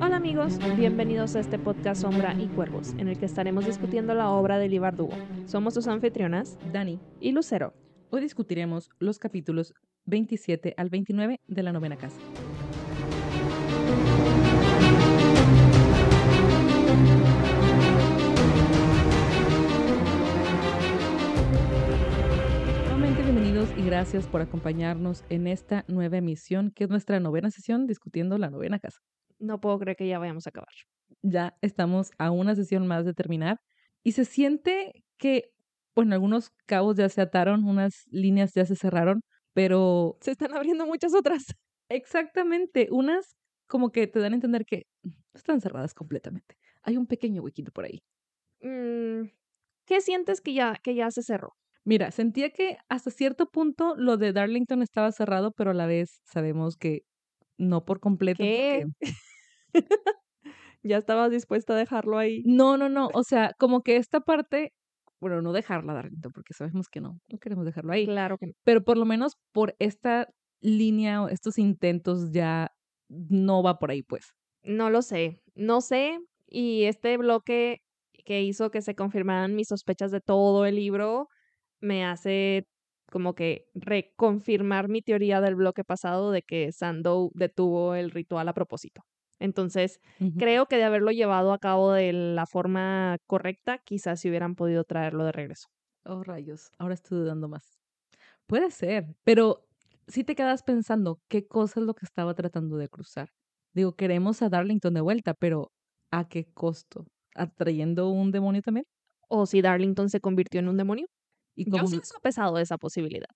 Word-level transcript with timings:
Hola 0.00 0.16
amigos, 0.16 0.58
bienvenidos 0.78 1.36
a 1.36 1.40
este 1.40 1.58
podcast 1.58 2.00
Sombra 2.00 2.34
y 2.40 2.46
Cuervos, 2.46 2.94
en 2.96 3.08
el 3.08 3.18
que 3.18 3.26
estaremos 3.26 3.66
discutiendo 3.66 4.14
la 4.14 4.30
obra 4.30 4.56
de 4.58 4.70
Libardugo. 4.70 5.12
Somos 5.44 5.74
sus 5.74 5.86
anfitrionas, 5.86 6.56
Dani, 6.72 6.98
y 7.20 7.32
Lucero. 7.32 7.74
hoy 8.08 8.22
discutiremos 8.22 8.88
los 8.98 9.18
capítulos 9.18 9.74
27 10.06 10.72
al 10.78 10.88
29 10.88 11.40
de 11.46 11.62
la 11.62 11.72
novena 11.74 11.96
casa. 11.96 12.18
Bienvenidos 23.64 23.72
y 23.76 23.84
gracias 23.84 24.28
por 24.28 24.40
acompañarnos 24.42 25.24
en 25.28 25.46
esta 25.46 25.84
nueva 25.88 26.18
emisión, 26.18 26.70
que 26.70 26.84
es 26.84 26.90
nuestra 26.90 27.20
novena 27.20 27.50
sesión 27.50 27.86
discutiendo 27.86 28.36
la 28.38 28.50
novena 28.50 28.78
casa. 28.78 28.98
No 29.38 29.60
puedo 29.60 29.78
creer 29.78 29.96
que 29.96 30.08
ya 30.08 30.18
vayamos 30.18 30.46
a 30.46 30.50
acabar. 30.50 30.74
Ya 31.22 31.56
estamos 31.62 32.10
a 32.18 32.30
una 32.30 32.54
sesión 32.54 32.86
más 32.86 33.04
de 33.04 33.14
terminar 33.14 33.58
y 34.02 34.12
se 34.12 34.24
siente 34.24 35.04
que, 35.18 35.52
bueno, 35.94 36.14
algunos 36.14 36.50
cabos 36.66 36.96
ya 36.96 37.08
se 37.08 37.20
ataron, 37.22 37.64
unas 37.64 38.04
líneas 38.10 38.52
ya 38.54 38.66
se 38.66 38.76
cerraron, 38.76 39.22
pero 39.54 40.20
Se 40.20 40.32
están 40.32 40.54
abriendo 40.54 40.86
muchas 40.86 41.14
otras. 41.14 41.44
exactamente, 41.88 42.88
unas 42.90 43.36
como 43.66 43.90
que 43.92 44.06
te 44.06 44.20
dan 44.20 44.32
a 44.32 44.36
entender 44.36 44.64
que 44.66 44.86
están 45.34 45.60
cerradas 45.60 45.94
completamente. 45.94 46.56
Hay 46.82 46.96
un 46.96 47.06
pequeño 47.06 47.42
huequito 47.42 47.72
por 47.72 47.84
ahí. 47.86 48.02
Mm, 48.60 49.30
¿Qué 49.86 50.00
sientes 50.00 50.40
que 50.40 50.54
ya, 50.54 50.76
que 50.82 50.94
ya 50.94 51.10
se 51.10 51.22
cerró? 51.22 51.54
Mira, 51.84 52.10
sentía 52.10 52.50
que 52.50 52.78
hasta 52.88 53.10
cierto 53.10 53.46
punto 53.50 53.94
lo 53.96 54.16
de 54.16 54.32
Darlington 54.32 54.82
estaba 54.82 55.12
cerrado, 55.12 55.52
pero 55.52 55.72
a 55.72 55.74
la 55.74 55.86
vez 55.86 56.20
sabemos 56.24 56.76
que 56.76 57.02
no 57.58 57.84
por 57.84 58.00
completo. 58.00 58.42
¿Qué? 58.42 58.84
porque- 58.86 59.14
ya 60.82 60.96
estabas 60.98 61.30
dispuesta 61.30 61.74
a 61.74 61.76
dejarlo 61.76 62.18
ahí. 62.18 62.42
No, 62.44 62.76
no, 62.76 62.88
no. 62.88 63.08
O 63.14 63.22
sea, 63.22 63.52
como 63.58 63.82
que 63.82 63.96
esta 63.96 64.20
parte, 64.20 64.72
bueno, 65.20 65.42
no 65.42 65.52
dejarla 65.52 65.94
Darlington, 65.94 66.32
porque 66.32 66.54
sabemos 66.54 66.88
que 66.88 67.00
no, 67.00 67.18
no 67.28 67.38
queremos 67.38 67.64
dejarlo 67.64 67.92
ahí. 67.92 68.06
Claro 68.06 68.38
que 68.38 68.46
no. 68.46 68.52
Pero 68.64 68.82
por 68.82 68.96
lo 68.96 69.04
menos 69.04 69.34
por 69.52 69.74
esta 69.78 70.28
línea 70.62 71.22
o 71.22 71.28
estos 71.28 71.58
intentos 71.58 72.30
ya 72.32 72.68
no 73.10 73.62
va 73.62 73.78
por 73.78 73.90
ahí, 73.90 74.02
pues. 74.02 74.24
No 74.62 74.90
lo 74.90 75.02
sé, 75.02 75.40
no 75.54 75.80
sé. 75.80 76.18
Y 76.46 76.84
este 76.84 77.16
bloque 77.18 77.78
que 78.24 78.42
hizo 78.42 78.70
que 78.70 78.80
se 78.80 78.94
confirmaran 78.94 79.54
mis 79.54 79.68
sospechas 79.68 80.10
de 80.10 80.20
todo 80.20 80.64
el 80.64 80.76
libro 80.76 81.28
me 81.84 82.04
hace 82.04 82.66
como 83.10 83.34
que 83.34 83.66
reconfirmar 83.74 84.88
mi 84.88 85.02
teoría 85.02 85.40
del 85.40 85.54
bloque 85.54 85.84
pasado 85.84 86.32
de 86.32 86.42
que 86.42 86.72
Sandow 86.72 87.30
detuvo 87.34 87.94
el 87.94 88.10
ritual 88.10 88.48
a 88.48 88.54
propósito. 88.54 89.02
Entonces, 89.38 90.00
creo 90.36 90.66
que 90.66 90.76
de 90.76 90.84
haberlo 90.84 91.10
llevado 91.10 91.52
a 91.52 91.58
cabo 91.58 91.92
de 91.92 92.12
la 92.12 92.46
forma 92.46 93.18
correcta, 93.26 93.78
quizás 93.78 94.20
si 94.20 94.28
hubieran 94.28 94.54
podido 94.54 94.84
traerlo 94.84 95.24
de 95.24 95.32
regreso. 95.32 95.68
Oh, 96.04 96.22
rayos. 96.22 96.70
Ahora 96.78 96.94
estoy 96.94 97.18
dudando 97.18 97.48
más. 97.48 97.78
Puede 98.46 98.70
ser, 98.70 99.06
pero 99.24 99.66
si 100.06 100.24
te 100.24 100.34
quedas 100.34 100.62
pensando 100.62 101.20
qué 101.28 101.46
cosa 101.46 101.80
es 101.80 101.86
lo 101.86 101.94
que 101.94 102.04
estaba 102.04 102.34
tratando 102.34 102.76
de 102.76 102.88
cruzar. 102.88 103.30
Digo, 103.74 103.96
queremos 103.96 104.42
a 104.42 104.48
Darlington 104.48 104.94
de 104.94 105.00
vuelta, 105.00 105.34
pero 105.34 105.72
¿a 106.10 106.28
qué 106.28 106.46
costo? 106.52 107.06
¿Atrayendo 107.34 108.08
un 108.10 108.30
demonio 108.30 108.62
también? 108.62 108.86
O 109.28 109.46
si 109.46 109.62
Darlington 109.62 110.10
se 110.10 110.20
convirtió 110.20 110.60
en 110.60 110.68
un 110.68 110.76
demonio. 110.76 111.06
¿Y 111.56 111.66
Yo 111.66 111.72
cómo 111.82 111.86
sí 111.86 112.00
he 112.00 112.04
sopesado 112.04 112.58
esa 112.58 112.78
posibilidad. 112.78 113.26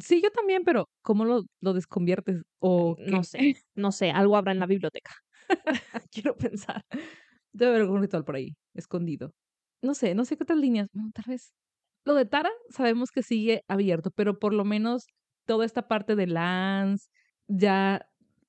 Sí, 0.00 0.22
yo 0.22 0.30
también, 0.30 0.64
pero 0.64 0.88
¿cómo 1.02 1.24
lo, 1.26 1.42
lo 1.60 1.74
desconviertes? 1.74 2.42
O 2.60 2.96
No 2.96 3.22
qué? 3.22 3.22
sé, 3.24 3.56
no 3.74 3.92
sé, 3.92 4.10
algo 4.10 4.36
habrá 4.36 4.52
en 4.52 4.58
la 4.60 4.66
biblioteca. 4.66 5.12
Quiero 6.12 6.36
pensar. 6.36 6.82
Debe 7.52 7.70
haber 7.72 7.82
algún 7.82 8.00
ritual 8.02 8.24
por 8.24 8.36
ahí, 8.36 8.56
escondido. 8.74 9.32
No 9.82 9.94
sé, 9.94 10.14
no 10.14 10.24
sé 10.24 10.36
qué 10.36 10.44
otras 10.44 10.58
líneas. 10.58 10.88
Bueno, 10.92 11.10
tal 11.14 11.24
vez. 11.28 11.54
Lo 12.04 12.14
de 12.14 12.24
Tara 12.24 12.50
sabemos 12.70 13.10
que 13.10 13.22
sigue 13.22 13.62
abierto, 13.68 14.10
pero 14.14 14.38
por 14.38 14.54
lo 14.54 14.64
menos 14.64 15.06
toda 15.46 15.64
esta 15.64 15.88
parte 15.88 16.16
de 16.16 16.26
Lance, 16.26 17.08
ya 17.48 18.06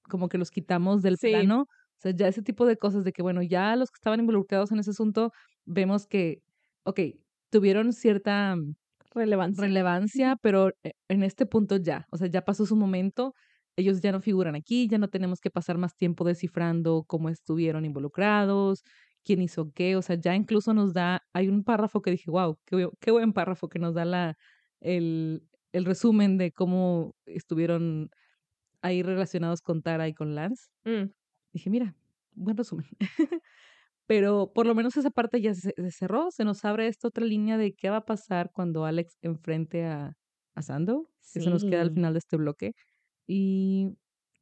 como 0.09 0.27
que 0.29 0.37
los 0.37 0.51
quitamos 0.51 1.01
del 1.01 1.17
Sí. 1.17 1.29
plano. 1.29 1.61
O 1.63 1.67
sea, 2.03 2.11
ya 2.15 2.27
ese 2.27 2.41
tipo 2.41 2.65
de 2.65 2.77
cosas 2.77 3.03
de 3.03 3.11
que, 3.13 3.21
bueno, 3.21 3.41
ya 3.43 3.75
los 3.75 3.89
que 3.91 3.97
estaban 3.97 4.19
involucrados 4.19 4.71
en 4.71 4.79
ese 4.79 4.91
asunto, 4.91 5.31
vemos 5.65 6.07
que, 6.07 6.41
ok, 6.83 6.99
tuvieron 7.49 7.93
cierta 7.93 8.55
mm, 8.55 8.73
Relevancia. 9.15 9.67
relevancia, 9.67 10.35
pero 10.41 10.69
eh, 10.83 10.93
en 11.07 11.23
este 11.23 11.45
punto 11.45 11.77
ya, 11.77 12.07
o 12.11 12.17
sea, 12.17 12.27
ya 12.27 12.43
pasó 12.43 12.65
su 12.65 12.75
momento, 12.75 13.33
ellos 13.75 14.01
ya 14.01 14.11
no 14.11 14.21
figuran 14.21 14.55
aquí, 14.55 14.87
ya 14.87 14.97
no 14.97 15.09
tenemos 15.09 15.39
que 15.39 15.49
pasar 15.51 15.77
más 15.77 15.95
tiempo 15.95 16.23
descifrando 16.25 17.03
cómo 17.07 17.29
estuvieron 17.29 17.85
involucrados, 17.85 18.83
quién 19.23 19.41
hizo 19.41 19.71
qué, 19.73 19.95
o 19.95 20.01
sea, 20.01 20.15
ya 20.15 20.35
incluso 20.35 20.73
nos 20.73 20.93
da, 20.93 21.21
hay 21.33 21.47
un 21.47 21.63
párrafo 21.63 22.01
que 22.01 22.11
dije, 22.11 22.29
wow, 22.31 22.57
qué, 22.65 22.89
qué 22.99 23.11
buen 23.11 23.33
párrafo 23.33 23.69
que 23.69 23.79
nos 23.79 23.93
da 23.93 24.05
la, 24.05 24.35
el, 24.81 25.43
el 25.71 25.85
resumen 25.85 26.37
de 26.37 26.51
cómo 26.51 27.15
estuvieron 27.25 28.09
ahí 28.81 29.01
relacionados 29.01 29.61
con 29.61 29.81
Tara 29.81 30.07
y 30.07 30.13
con 30.13 30.35
Lance. 30.35 30.67
Mm, 30.85 31.09
Dije, 31.53 31.69
mira, 31.69 31.95
buen 32.33 32.57
resumen. 32.57 32.87
Pero 34.07 34.51
por 34.53 34.65
lo 34.67 34.75
menos 34.75 34.97
esa 34.97 35.09
parte 35.11 35.41
ya 35.41 35.53
se, 35.53 35.73
se 35.75 35.91
cerró, 35.91 36.29
se 36.31 36.43
nos 36.45 36.65
abre 36.65 36.87
esta 36.87 37.07
otra 37.07 37.25
línea 37.25 37.57
de 37.57 37.73
qué 37.73 37.89
va 37.89 37.97
a 37.97 38.05
pasar 38.05 38.51
cuando 38.53 38.85
Alex 38.85 39.17
enfrente 39.21 39.85
a, 39.85 40.13
a 40.55 40.61
Sandow. 40.61 41.09
Eso 41.33 41.49
nos 41.49 41.65
queda 41.65 41.81
al 41.81 41.89
Sí. 41.89 41.93
final 41.93 42.13
de 42.13 42.19
este 42.19 42.37
bloque. 42.37 42.73
Y 43.27 43.89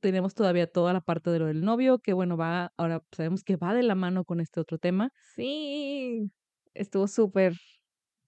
tenemos 0.01 0.33
todavía 0.35 0.67
toda 0.67 0.93
la 0.93 1.01
parte 1.01 1.29
de 1.31 1.39
lo 1.39 1.45
del 1.47 1.61
novio, 1.63 1.99
que 1.99 2.13
bueno, 2.13 2.37
va, 2.37 2.71
ahora 2.77 3.03
sabemos 3.11 3.43
que 3.43 3.55
va 3.57 3.73
de 3.75 3.83
la 3.83 3.95
mano 3.95 4.25
con 4.25 4.39
este 4.41 4.59
otro 4.59 4.77
tema. 4.79 5.11
Sí, 5.35 6.29
estuvo 6.73 7.07
súper 7.07 7.53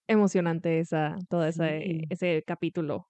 emocionante 0.07 0.79
esa, 0.79 1.17
todo 1.29 1.45
ese, 1.45 1.83
Sí. 1.83 2.01
ese 2.09 2.43
capítulo 2.45 3.07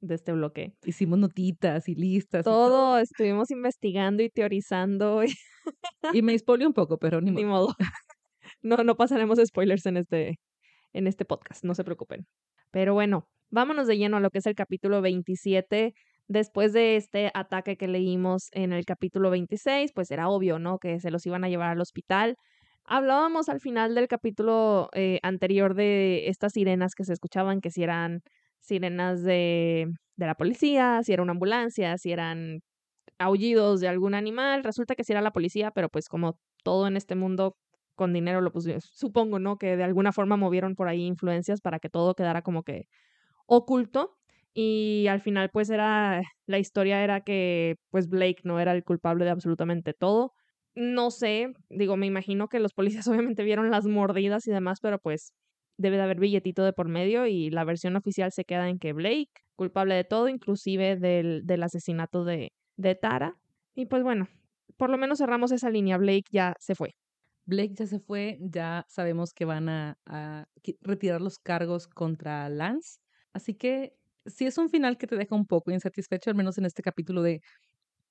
de 0.00 0.14
este 0.16 0.32
bloque. 0.32 0.74
Hicimos 0.84 1.18
notitas 1.18 1.88
y 1.88 1.94
listas. 1.94 2.50
y 2.50 2.50
Todo 2.50 2.98
estuvimos 2.98 3.50
investigando 3.50 4.22
y 4.22 4.30
teorizando 4.30 5.22
y 5.24 5.28
Y 6.12 6.22
me 6.22 6.36
spoileé 6.38 6.66
un 6.66 6.72
poco, 6.72 6.98
pero 6.98 7.20
ni 7.20 7.30
ni 7.30 7.44
modo. 7.44 7.68
modo. 7.68 7.76
No, 8.62 8.76
no 8.76 8.96
pasaremos 8.96 9.38
spoilers 9.44 9.86
en 9.86 9.96
este, 9.96 10.38
en 10.92 11.06
este 11.06 11.24
podcast, 11.24 11.64
no 11.64 11.74
se 11.74 11.84
preocupen. 11.84 12.26
Pero 12.70 12.94
bueno, 12.94 13.28
vámonos 13.50 13.86
de 13.86 13.98
lleno 13.98 14.16
a 14.16 14.20
lo 14.20 14.30
que 14.30 14.38
es 14.38 14.46
el 14.46 14.54
capítulo 14.54 15.00
27. 15.00 15.94
Después 16.28 16.72
de 16.72 16.96
este 16.96 17.30
ataque 17.34 17.76
que 17.76 17.88
leímos 17.88 18.48
en 18.52 18.72
el 18.72 18.84
capítulo 18.84 19.30
26, 19.30 19.92
pues 19.94 20.10
era 20.10 20.28
obvio, 20.28 20.58
¿no? 20.58 20.78
Que 20.78 21.00
se 21.00 21.10
los 21.10 21.26
iban 21.26 21.44
a 21.44 21.48
llevar 21.48 21.70
al 21.70 21.80
hospital. 21.80 22.36
Hablábamos 22.84 23.48
al 23.48 23.60
final 23.60 23.94
del 23.94 24.08
capítulo 24.08 24.88
eh, 24.92 25.18
anterior 25.22 25.74
de 25.74 26.28
estas 26.28 26.52
sirenas 26.52 26.94
que 26.94 27.04
se 27.04 27.12
escuchaban, 27.12 27.60
que 27.60 27.70
si 27.70 27.82
eran 27.82 28.20
sirenas 28.60 29.22
de, 29.22 29.86
de 30.16 30.26
la 30.26 30.34
policía, 30.34 31.00
si 31.02 31.12
era 31.12 31.22
una 31.22 31.32
ambulancia, 31.32 31.98
si 31.98 32.12
eran 32.12 32.60
aullidos 33.22 33.80
de 33.80 33.88
algún 33.88 34.14
animal. 34.14 34.64
Resulta 34.64 34.94
que 34.94 35.04
sí 35.04 35.12
era 35.12 35.22
la 35.22 35.32
policía, 35.32 35.70
pero 35.70 35.88
pues 35.88 36.08
como 36.08 36.38
todo 36.64 36.86
en 36.86 36.96
este 36.96 37.14
mundo 37.14 37.56
con 37.94 38.12
dinero, 38.12 38.40
lo 38.40 38.52
pues 38.52 38.66
supongo, 38.84 39.38
¿no? 39.38 39.58
Que 39.58 39.76
de 39.76 39.84
alguna 39.84 40.12
forma 40.12 40.36
movieron 40.36 40.74
por 40.74 40.88
ahí 40.88 41.04
influencias 41.04 41.60
para 41.60 41.78
que 41.78 41.88
todo 41.88 42.14
quedara 42.14 42.42
como 42.42 42.62
que 42.62 42.86
oculto. 43.46 44.16
Y 44.54 45.06
al 45.08 45.20
final, 45.20 45.50
pues 45.52 45.70
era, 45.70 46.22
la 46.46 46.58
historia 46.58 47.02
era 47.02 47.22
que 47.22 47.76
pues 47.90 48.08
Blake 48.08 48.42
no 48.44 48.60
era 48.60 48.72
el 48.72 48.84
culpable 48.84 49.24
de 49.24 49.30
absolutamente 49.30 49.94
todo. 49.94 50.32
No 50.74 51.10
sé, 51.10 51.52
digo, 51.70 51.96
me 51.96 52.06
imagino 52.06 52.48
que 52.48 52.60
los 52.60 52.72
policías 52.74 53.06
obviamente 53.08 53.44
vieron 53.44 53.70
las 53.70 53.86
mordidas 53.86 54.46
y 54.46 54.52
demás, 54.52 54.78
pero 54.80 54.98
pues 54.98 55.32
debe 55.78 55.96
de 55.96 56.02
haber 56.02 56.20
billetito 56.20 56.64
de 56.64 56.72
por 56.72 56.88
medio 56.88 57.26
y 57.26 57.50
la 57.50 57.64
versión 57.64 57.96
oficial 57.96 58.30
se 58.32 58.44
queda 58.44 58.68
en 58.68 58.78
que 58.78 58.92
Blake, 58.92 59.30
culpable 59.56 59.94
de 59.94 60.04
todo, 60.04 60.28
inclusive 60.28 60.96
del, 60.96 61.42
del 61.44 61.62
asesinato 61.62 62.24
de, 62.24 62.52
de 62.76 62.94
Tara. 62.94 63.36
Y 63.74 63.86
pues 63.86 64.02
bueno, 64.02 64.28
por 64.76 64.90
lo 64.90 64.98
menos 64.98 65.18
cerramos 65.18 65.52
esa 65.52 65.70
línea. 65.70 65.98
Blake 65.98 66.24
ya 66.30 66.54
se 66.58 66.74
fue. 66.74 66.94
Blake 67.44 67.74
ya 67.74 67.86
se 67.86 67.98
fue, 67.98 68.38
ya 68.40 68.84
sabemos 68.88 69.32
que 69.32 69.44
van 69.44 69.68
a, 69.68 69.96
retirar 70.80 71.20
los 71.20 71.38
cargos 71.38 71.88
contra 71.88 72.48
Lance. 72.48 72.98
Así 73.32 73.54
que 73.54 73.94
sí 74.26 74.46
es 74.46 74.58
un 74.58 74.70
final 74.70 74.96
que 74.96 75.06
te 75.06 75.16
deja 75.16 75.34
un 75.34 75.46
poco 75.46 75.70
insatisfecho, 75.72 76.30
al 76.30 76.36
menos 76.36 76.58
en 76.58 76.66
este 76.66 76.82
capítulo 76.82 77.22
de, 77.22 77.40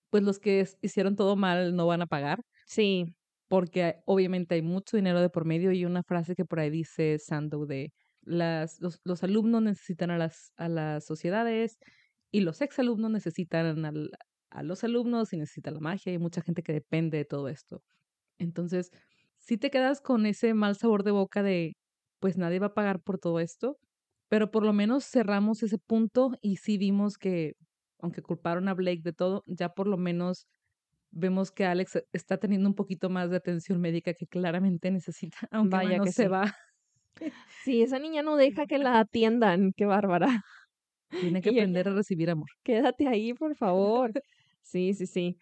pues 0.10 0.24
los 0.24 0.40
que 0.40 0.68
hicieron 0.82 1.16
todo 1.16 1.36
mal 1.36 1.76
no 1.76 1.88
van 1.88 2.02
a 2.02 2.08
pagar, 2.08 2.42
Sí, 2.66 3.06
porque 3.48 3.98
obviamente 4.06 4.56
hay 4.56 4.62
mucho 4.62 4.98
dinero 4.98 5.22
de 5.22 5.30
por 5.30 5.46
medio 5.46 5.72
y 5.72 5.86
una 5.86 6.04
frase 6.04 6.36
que 6.36 6.46
por 6.46 6.60
ahí 6.60 6.70
dice 6.70 7.18
Sandow 7.20 7.66
de, 7.66 7.92
las, 8.22 8.80
los, 8.80 9.00
los 9.04 9.24
alumnos 9.24 9.62
necesitan 9.62 10.12
a 10.12 10.18
las, 10.18 10.54
a 10.58 10.70
las 10.70 11.06
sociedades 11.06 11.78
y 12.32 12.42
los 12.42 12.62
exalumnos 12.62 13.12
necesitan 13.12 13.86
al- 13.86 14.12
a 14.52 14.64
los 14.64 14.84
alumnos 14.84 15.34
y 15.34 15.38
necesitan 15.38 15.76
la 15.76 15.80
magia 15.82 16.14
y 16.14 16.20
mucha 16.20 16.42
gente 16.42 16.64
que 16.64 16.74
depende 16.74 17.18
de 17.18 17.26
todo 17.26 17.48
esto. 17.50 17.84
Entonces, 18.40 18.92
si 19.40 19.58
te 19.58 19.72
quedas 19.72 20.02
con 20.02 20.26
ese 20.26 20.54
mal 20.54 20.76
sabor 20.78 21.04
de 21.04 21.12
boca 21.12 21.44
de, 21.44 21.74
pues 22.20 22.38
nadie 22.38 22.60
va 22.60 22.68
a 22.68 22.74
pagar 22.74 23.02
por 23.02 23.20
todo 23.20 23.40
esto, 23.40 23.78
pero 24.30 24.52
por 24.52 24.64
lo 24.66 24.74
menos 24.74 25.06
cerramos 25.06 25.64
ese 25.64 25.78
punto 25.80 26.32
y 26.42 26.58
sí 26.58 26.78
vimos 26.78 27.18
que 27.18 27.54
aunque 28.00 28.22
culparon 28.24 28.68
a 28.70 28.74
Blake 28.74 29.02
de 29.04 29.14
todo, 29.14 29.44
ya 29.48 29.70
por 29.70 29.88
lo 29.88 29.98
menos 29.98 30.48
vemos 31.12 31.52
que 31.52 31.66
Alex 31.66 32.04
está 32.14 32.38
teniendo 32.40 32.70
un 32.70 32.76
poquito 32.76 33.10
más 33.10 33.30
de 33.32 33.38
atención 33.38 33.82
médica 33.82 34.14
que 34.14 34.28
claramente 34.28 34.92
necesita, 34.92 35.38
aunque 35.52 35.80
Vaya 35.80 36.00
no 36.00 36.06
que 36.06 36.12
se 36.14 36.28
sí. 36.28 36.28
va. 36.28 36.54
Sí, 37.64 37.82
esa 37.84 38.00
niña 38.00 38.24
no 38.24 38.36
deja 38.38 38.66
que 38.68 38.78
la 38.80 39.00
atiendan, 39.00 39.74
qué 39.76 39.86
bárbara. 39.86 40.42
Tiene 41.18 41.42
que 41.42 41.50
aprender 41.52 41.88
a 41.88 41.94
recibir 41.94 42.30
amor. 42.30 42.50
Quédate 42.64 43.08
ahí, 43.08 43.34
por 43.34 43.56
favor. 43.56 44.12
Sí, 44.62 44.94
sí, 44.94 45.06
sí. 45.08 45.38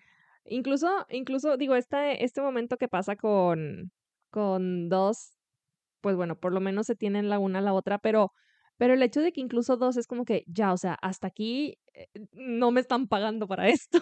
Incluso, 0.46 1.06
incluso, 1.10 1.58
digo, 1.58 1.76
este, 1.76 2.24
este 2.24 2.42
momento 2.42 2.78
que 2.78 2.88
pasa 2.88 3.16
con, 3.16 3.92
con 4.32 4.90
dos, 4.90 5.38
pues 6.02 6.16
bueno, 6.16 6.40
por 6.40 6.54
lo 6.54 6.62
menos 6.62 6.88
se 6.88 6.96
tienen 6.96 7.30
la 7.30 7.40
una 7.40 7.60
a 7.60 7.62
la 7.62 7.74
otra, 7.74 8.00
pero, 8.00 8.34
pero 8.78 8.94
el 8.94 9.04
hecho 9.04 9.22
de 9.22 9.32
que 9.34 9.42
incluso 9.42 9.78
dos 9.78 9.98
es 9.98 10.08
como 10.08 10.26
que 10.26 10.44
ya, 10.48 10.74
o 10.74 10.78
sea, 10.78 10.96
hasta 11.02 11.28
aquí 11.28 11.78
eh, 11.94 12.08
no 12.34 12.72
me 12.72 12.82
están 12.82 13.08
pagando 13.08 13.48
para 13.48 13.70
esto. 13.70 14.00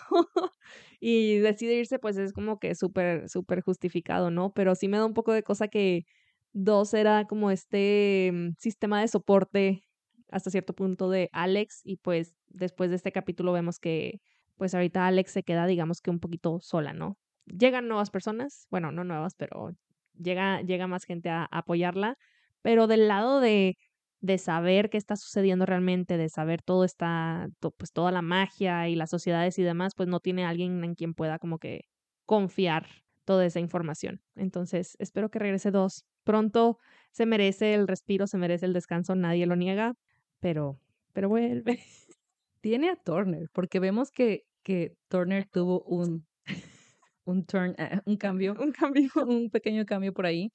y 1.00 1.38
decide 1.40 1.76
irse, 1.76 2.00
pues 2.00 2.18
es 2.18 2.34
como 2.34 2.60
que 2.60 2.76
súper, 2.76 3.30
súper 3.30 3.62
justificado, 3.62 4.32
¿no? 4.32 4.52
Pero 4.54 4.76
sí 4.76 4.88
me 4.88 4.98
da 4.98 5.06
un 5.06 5.14
poco 5.14 5.34
de 5.34 5.44
cosa 5.44 5.68
que 5.68 6.06
dos 6.54 6.94
era 6.94 7.26
como 7.28 7.52
este 7.52 8.32
mm, 8.34 8.50
sistema 8.60 9.02
de 9.02 9.08
soporte 9.08 9.84
hasta 10.30 10.50
cierto 10.52 10.74
punto 10.74 11.10
de 11.10 11.30
Alex 11.34 11.82
y 11.84 11.98
pues 11.98 12.36
después 12.48 12.90
de 12.90 12.98
este 12.98 13.12
capítulo 13.12 13.52
vemos 13.54 13.80
que 13.80 14.20
pues 14.58 14.74
ahorita 14.76 15.08
Alex 15.08 15.32
se 15.32 15.44
queda 15.44 15.66
digamos 15.68 16.02
que 16.02 16.10
un 16.12 16.20
poquito 16.20 16.60
sola, 16.62 16.94
¿no? 16.94 17.18
Llegan 17.46 17.88
nuevas 17.88 18.10
personas, 18.12 18.68
bueno, 18.70 18.92
no 18.92 19.04
nuevas, 19.04 19.36
pero 19.36 19.72
llega, 20.14 20.62
llega 20.62 20.88
más 20.88 21.06
gente 21.06 21.30
a, 21.30 21.48
apoyarla, 21.52 22.16
pero 22.62 22.88
del 22.88 23.08
lado 23.08 23.40
de, 23.40 23.78
de 24.20 24.38
saber 24.38 24.90
qué 24.90 24.98
está 24.98 25.16
sucediendo 25.16 25.66
realmente, 25.66 26.18
de 26.18 26.30
saber 26.30 26.62
todo 26.62 26.84
está, 26.84 27.48
to- 27.60 27.72
pues 27.72 27.92
toda 27.92 28.12
la 28.12 28.22
magia 28.22 28.90
y 28.90 28.96
las 28.96 29.10
sociedades 29.10 29.58
y 29.60 29.64
demás, 29.64 29.94
pues 29.96 30.10
no 30.10 30.20
tiene 30.20 30.46
alguien 30.46 30.84
en 30.84 30.96
quien 30.96 31.14
pueda 31.14 31.40
como 31.40 31.60
que 31.60 31.82
confiar 32.26 32.88
toda 33.26 33.46
esa 33.46 33.60
información. 33.60 34.22
Entonces, 34.36 34.96
espero 35.00 35.30
que 35.30 35.40
regrese 35.40 35.72
dos. 35.72 36.06
Pronto 36.24 36.78
se 37.12 37.26
merece 37.26 37.74
el 37.74 37.88
respiro, 37.88 38.28
se 38.28 38.38
merece 38.38 38.66
el 38.66 38.74
descanso, 38.74 39.16
nadie 39.16 39.46
lo 39.46 39.56
niega, 39.56 39.96
pero, 40.40 40.80
pero 41.14 41.30
vuelve. 41.30 41.80
Tiene 42.62 42.90
a 42.90 42.96
Turner, 42.96 43.50
porque 43.54 43.80
vemos 43.80 44.12
que, 44.12 44.46
que 44.68 44.98
Turner 45.10 45.48
tuvo 45.50 45.82
un, 45.84 46.28
un 47.26 47.46
turn, 47.46 47.74
eh, 47.78 48.02
un 48.06 48.18
cambio, 48.18 48.54
Un 48.60 48.72
cambio. 48.74 49.10
un 49.28 49.50
pequeño 49.50 49.86
cambio 49.86 50.14
por 50.14 50.26
ahí, 50.26 50.52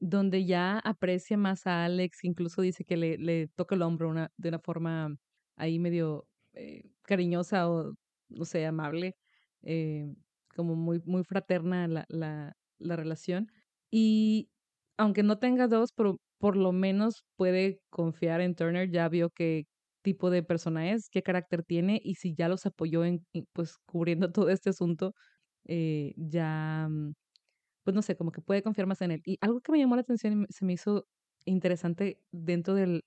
donde 0.00 0.46
ya 0.46 0.78
aprecia 0.80 1.36
más 1.38 1.66
a 1.66 1.84
Alex, 1.86 2.24
incluso 2.24 2.62
dice 2.62 2.84
que 2.84 2.96
le, 2.96 3.18
le 3.18 3.48
toca 3.56 3.74
el 3.76 3.82
hombro 3.82 4.08
una, 4.10 4.30
de 4.38 4.50
una 4.50 4.60
forma 4.60 5.16
ahí 5.56 5.78
medio 5.78 6.26
eh, 6.54 6.82
cariñosa 7.04 7.70
o, 7.70 7.94
no 8.30 8.44
sé, 8.44 8.66
amable, 8.66 9.16
eh, 9.62 10.06
como 10.56 10.76
muy, 10.76 11.00
muy 11.06 11.24
fraterna 11.24 11.88
la, 11.88 12.06
la, 12.08 12.54
la 12.78 12.96
relación. 12.96 13.48
Y 13.90 14.50
aunque 14.98 15.22
no 15.22 15.38
tenga 15.38 15.68
dos, 15.68 15.92
pero 15.96 16.18
por 16.38 16.56
lo 16.56 16.72
menos 16.72 17.24
puede 17.36 17.80
confiar 17.90 18.40
en 18.40 18.54
Turner, 18.56 18.90
ya 18.90 19.08
vio 19.08 19.30
qué 19.30 19.66
tipo 20.04 20.30
de 20.30 20.44
persona 20.44 20.92
es, 20.92 21.10
qué 21.10 21.24
carácter 21.24 21.64
tiene 21.64 22.00
y 22.04 22.16
si 22.16 22.34
ya 22.36 22.48
los 22.50 22.66
apoyó 22.66 23.04
en, 23.06 23.26
pues 23.54 23.78
cubriendo 23.86 24.32
todo 24.32 24.50
este 24.50 24.70
asunto, 24.70 25.14
eh, 25.66 26.14
ya, 26.18 26.88
mm, 26.90 27.14
pues 27.84 27.94
no 27.94 28.02
sé, 28.02 28.16
como 28.16 28.32
que 28.32 28.40
puede 28.42 28.62
confiar 28.62 28.86
más 28.86 29.00
en 29.02 29.12
él. 29.12 29.22
Y 29.26 29.38
algo 29.40 29.60
que 29.60 29.72
me 29.72 29.78
llamó 29.78 29.96
la 29.96 30.02
atención 30.02 30.46
y 30.48 30.52
se 30.52 30.64
me 30.64 30.74
hizo 30.74 31.06
interesante 31.46 32.20
dentro 32.32 32.74
del, 32.74 33.04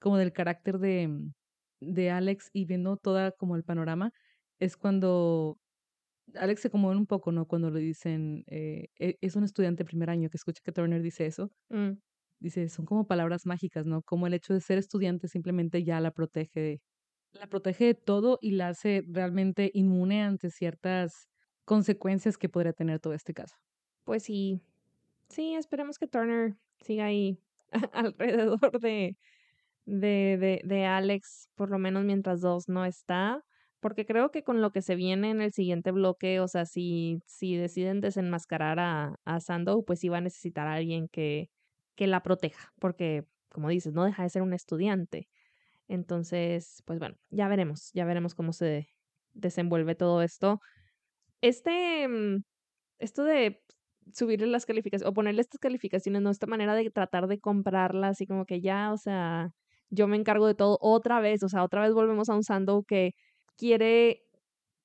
como 0.00 0.18
del 0.18 0.32
carácter 0.32 0.78
de, 0.80 1.08
mm, 1.08 1.32
de 1.82 2.10
Alex 2.10 2.50
y 2.54 2.66
viendo 2.66 2.96
toda 2.98 3.32
como 3.32 3.56
el 3.56 3.64
panorama, 3.64 4.12
es 4.60 4.76
cuando 4.76 5.58
Alex 6.34 6.60
se 6.62 6.70
conmueve 6.70 6.98
un 6.98 7.06
poco, 7.06 7.32
¿no? 7.32 7.46
Cuando 7.46 7.70
le 7.70 7.80
dicen, 7.80 8.44
eh, 8.48 8.88
"E- 8.98 9.18
es 9.20 9.36
un 9.36 9.44
estudiante 9.44 9.84
de 9.84 9.88
primer 9.88 10.10
año, 10.10 10.30
que 10.30 10.36
escucha 10.38 10.62
que 10.64 10.72
Turner 10.72 11.02
dice 11.02 11.26
eso, 11.26 11.50
Mm, 11.70 11.98
dice, 12.38 12.68
son 12.68 12.84
como 12.86 13.06
palabras 13.06 13.46
mágicas, 13.46 13.86
¿no? 13.86 14.02
Como 14.02 14.26
el 14.26 14.34
hecho 14.34 14.54
de 14.54 14.60
ser 14.60 14.78
estudiante 14.78 15.28
simplemente 15.28 15.84
ya 15.84 16.00
la 16.00 16.10
protege, 16.10 16.80
la 17.32 17.46
protege 17.46 17.86
de 17.86 17.94
todo 17.94 18.38
y 18.40 18.52
la 18.52 18.68
hace 18.68 19.02
realmente 19.06 19.70
inmune 19.74 20.22
ante 20.22 20.50
ciertas 20.50 21.28
consecuencias 21.64 22.38
que 22.38 22.48
podría 22.48 22.72
tener 22.72 23.00
todo 23.00 23.12
este 23.12 23.34
caso. 23.34 23.56
Pues 24.04 24.22
sí, 24.22 24.60
sí, 25.28 25.54
esperemos 25.54 25.98
que 25.98 26.06
Turner 26.06 26.54
siga 26.80 27.06
ahí 27.06 27.38
alrededor 27.92 28.80
de, 28.80 29.16
de, 29.84 30.38
de, 30.38 30.60
de 30.64 30.84
Alex, 30.84 31.48
por 31.54 31.70
lo 31.70 31.78
menos 31.78 32.04
mientras 32.04 32.40
dos 32.40 32.68
no 32.68 32.84
está, 32.84 33.42
porque 33.80 34.06
creo 34.06 34.30
que 34.30 34.42
con 34.42 34.62
lo 34.62 34.70
que 34.70 34.82
se 34.82 34.96
viene 34.96 35.30
en 35.30 35.40
el 35.40 35.52
siguiente 35.52 35.90
bloque, 35.92 36.40
o 36.40 36.48
sea, 36.48 36.64
si, 36.66 37.20
si 37.26 37.56
deciden 37.56 38.00
desenmascarar 38.00 38.78
a, 38.78 39.16
a 39.24 39.40
Sandow, 39.40 39.84
pues 39.84 40.00
sí 40.00 40.08
va 40.08 40.18
a 40.18 40.22
necesitar 40.22 40.66
a 40.66 40.74
alguien 40.74 41.08
que, 41.08 41.50
que 41.96 42.06
la 42.06 42.22
proteja, 42.22 42.72
porque, 42.80 43.24
como 43.50 43.68
dices, 43.68 43.94
no 43.94 44.04
deja 44.04 44.22
de 44.22 44.30
ser 44.30 44.42
un 44.42 44.52
estudiante. 44.52 45.28
Entonces, 45.88 46.82
pues 46.86 46.98
bueno, 46.98 47.16
ya 47.30 47.48
veremos, 47.48 47.90
ya 47.94 48.04
veremos 48.04 48.34
cómo 48.34 48.52
se 48.52 48.88
desenvuelve 49.34 49.94
todo 49.94 50.22
esto. 50.22 50.60
Este, 51.42 52.08
mm, 52.08 52.42
esto 52.98 53.24
de 53.24 53.62
subirle 54.12 54.46
las 54.46 54.66
calificaciones 54.66 55.10
o 55.10 55.14
ponerle 55.14 55.42
estas 55.42 55.60
calificaciones, 55.60 56.22
¿no? 56.22 56.30
Esta 56.30 56.46
manera 56.46 56.74
de 56.74 56.90
tratar 56.90 57.26
de 57.28 57.38
comprarla, 57.40 58.08
así 58.08 58.26
como 58.26 58.46
que 58.46 58.60
ya, 58.60 58.92
o 58.92 58.98
sea, 58.98 59.50
yo 59.90 60.08
me 60.08 60.16
encargo 60.16 60.46
de 60.46 60.54
todo 60.54 60.78
otra 60.80 61.20
vez, 61.20 61.42
o 61.42 61.48
sea, 61.48 61.64
otra 61.64 61.82
vez 61.82 61.92
volvemos 61.94 62.28
a 62.28 62.34
un 62.34 62.44
Sandow 62.44 62.84
que 62.84 63.12
quiere 63.56 64.22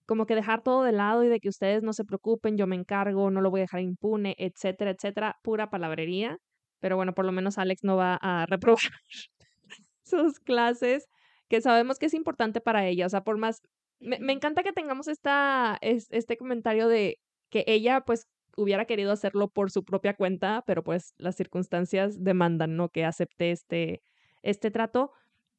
como 0.05 0.25
que 0.25 0.35
dejar 0.35 0.63
todo 0.63 0.83
de 0.83 0.91
lado 0.91 1.23
y 1.23 1.29
de 1.29 1.39
que 1.39 1.49
ustedes 1.49 1.83
no 1.83 1.93
se 1.93 2.05
preocupen, 2.05 2.57
yo 2.57 2.67
me 2.67 2.75
encargo, 2.75 3.31
no 3.31 3.41
lo 3.41 3.49
voy 3.51 3.61
a 3.61 3.63
dejar 3.63 3.81
impune, 3.81 4.35
etcétera, 4.39 4.91
etcétera, 4.91 5.37
pura 5.43 5.69
palabrería. 5.69 6.37
Pero 6.81 6.97
bueno, 6.97 7.13
por 7.15 7.25
lo 7.25 7.31
menos 7.33 7.57
Alex 7.59 7.83
no 7.85 7.97
va 7.97 8.15
a 8.21 8.45
reprobar 8.47 8.81
sus 10.03 10.39
clases, 10.39 11.07
que 11.49 11.61
sabemos 11.61 11.99
que 11.99 12.07
es 12.07 12.13
importante 12.13 12.61
para 12.61 12.87
ella. 12.87 13.05
O 13.05 13.09
sea, 13.09 13.23
por 13.23 13.37
más. 13.37 13.61
Me, 13.99 14.19
me 14.19 14.33
encanta 14.33 14.63
que 14.63 14.73
tengamos 14.73 15.07
esta, 15.07 15.77
es- 15.81 16.07
este 16.11 16.37
comentario 16.37 16.87
de 16.87 17.17
que 17.51 17.63
ella, 17.67 18.01
pues, 18.01 18.27
hubiera 18.57 18.85
querido 18.85 19.11
hacerlo 19.11 19.49
por 19.49 19.71
su 19.71 19.83
propia 19.85 20.15
cuenta, 20.15 20.63
pero 20.65 20.83
pues 20.83 21.13
las 21.17 21.35
circunstancias 21.35 22.21
demandan, 22.23 22.75
¿no? 22.75 22.89
Que 22.89 23.05
acepte 23.05 23.51
este, 23.51 24.01
este 24.43 24.71
trato. 24.71 25.11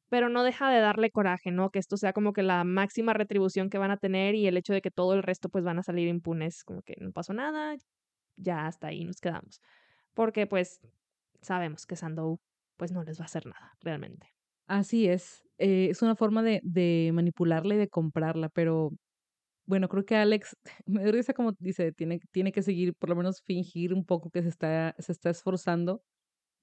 Pero 0.09 0.29
no 0.29 0.43
deja 0.43 0.69
de 0.71 0.79
darle 0.79 1.09
coraje, 1.11 1.51
¿no? 1.51 1.71
Que 1.71 1.79
esto 1.79 1.97
sea 1.97 2.13
como 2.13 2.33
que 2.33 2.43
la 2.43 2.63
máxima 2.65 3.13
retribución 3.13 3.69
que 3.69 3.79
van 3.79 3.91
a 3.91 3.97
tener 3.97 4.35
y 4.35 4.47
el 4.47 4.57
hecho 4.57 4.73
de 4.73 4.81
que 4.81 4.91
todo 4.91 5.13
el 5.15 5.23
resto, 5.23 5.49
pues, 5.49 5.63
van 5.63 5.79
a 5.79 5.83
salir 5.83 6.07
impunes, 6.07 6.63
como 6.63 6.83
que 6.83 6.95
no 6.99 7.11
pasó 7.11 7.33
nada, 7.33 7.75
ya 8.37 8.67
hasta 8.67 8.87
ahí 8.87 9.05
nos 9.05 9.19
quedamos. 9.21 9.61
Porque, 10.13 10.47
pues, 10.47 10.79
sabemos 11.43 11.85
que 11.85 11.95
Sandow, 11.95 12.39
pues, 12.77 12.91
no 12.91 13.03
les 13.03 13.19
va 13.19 13.23
a 13.23 13.25
hacer 13.25 13.45
nada, 13.45 13.73
realmente. 13.79 14.27
Así 14.67 15.07
es, 15.07 15.43
eh, 15.57 15.87
es 15.89 16.01
una 16.01 16.15
forma 16.15 16.43
de, 16.43 16.59
de 16.63 17.11
manipularla 17.13 17.75
y 17.75 17.77
de 17.77 17.89
comprarla, 17.89 18.49
pero 18.49 18.91
bueno, 19.65 19.87
creo 19.87 20.05
que 20.05 20.15
Alex, 20.15 20.57
me 20.85 21.09
risa 21.11 21.33
como 21.33 21.53
dice, 21.59 21.93
tiene, 21.93 22.19
tiene 22.31 22.51
que 22.51 22.61
seguir, 22.61 22.93
por 22.95 23.09
lo 23.09 23.15
menos 23.15 23.41
fingir 23.41 23.93
un 23.93 24.05
poco 24.05 24.29
que 24.29 24.41
se 24.41 24.49
está, 24.49 24.95
se 24.99 25.11
está 25.11 25.29
esforzando 25.29 26.03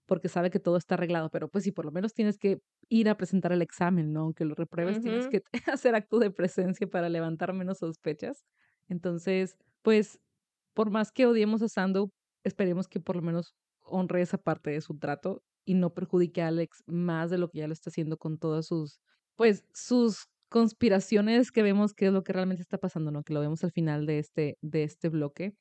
porque 0.07 0.29
sabe 0.29 0.51
que 0.51 0.59
todo 0.59 0.77
está 0.77 0.97
arreglado, 0.97 1.31
pero 1.31 1.49
pues 1.49 1.65
sí, 1.65 1.73
por 1.73 1.85
lo 1.85 1.93
menos 1.93 2.15
tienes 2.15 2.37
que 2.37 2.59
ir 2.89 3.09
a 3.09 3.17
presentar 3.17 3.53
el 3.53 3.63
examen, 3.63 4.13
¿no? 4.13 4.23
Aunque 4.23 4.45
lo 4.45 4.57
repruebes, 4.57 5.01
tienes 5.01 5.29
que 5.29 5.43
hacer 5.73 5.95
acto 5.95 6.19
de 6.19 6.33
presencia 6.33 6.89
para 6.89 7.09
levantar 7.09 7.53
menos 7.55 7.79
sospechas. 7.79 8.45
Entonces, 8.89 9.57
pues, 9.83 10.19
por 10.75 10.91
más 10.91 11.13
que 11.13 11.27
odiemos 11.27 11.63
a 11.63 11.69
Sandow, 11.69 12.11
esperemos 12.45 12.89
que 12.89 12.99
por 12.99 13.17
lo 13.17 13.23
menos 13.23 13.55
honre 13.91 14.23
esa 14.23 14.39
parte 14.39 14.71
de 14.71 14.81
su 14.81 14.99
trato 14.99 15.43
y 15.65 15.75
no 15.75 15.95
perjudique 15.95 16.43
a 16.43 16.49
Alex 16.49 16.83
más 16.87 17.31
de 17.31 17.39
lo 17.39 17.51
que 17.51 17.59
ya 17.59 17.67
lo 17.67 17.73
está 17.73 17.91
haciendo 17.91 18.17
con 18.17 18.39
todas 18.39 18.67
sus, 18.67 19.01
pues, 19.37 19.65
sus 19.73 20.29
conspiraciones 20.49 21.53
que 21.53 21.63
vemos 21.63 21.95
que 21.95 22.07
es 22.07 22.13
lo 22.13 22.25
que 22.25 22.33
realmente 22.33 22.63
está 22.63 22.79
pasando, 22.79 23.11
¿no? 23.11 23.23
Que 23.23 23.33
lo 23.33 23.41
vemos 23.41 23.63
al 23.65 23.73
final 23.73 24.07
de 24.07 24.19
este, 24.19 24.59
de 24.63 24.83
este 24.83 25.09
bloque. 25.09 25.55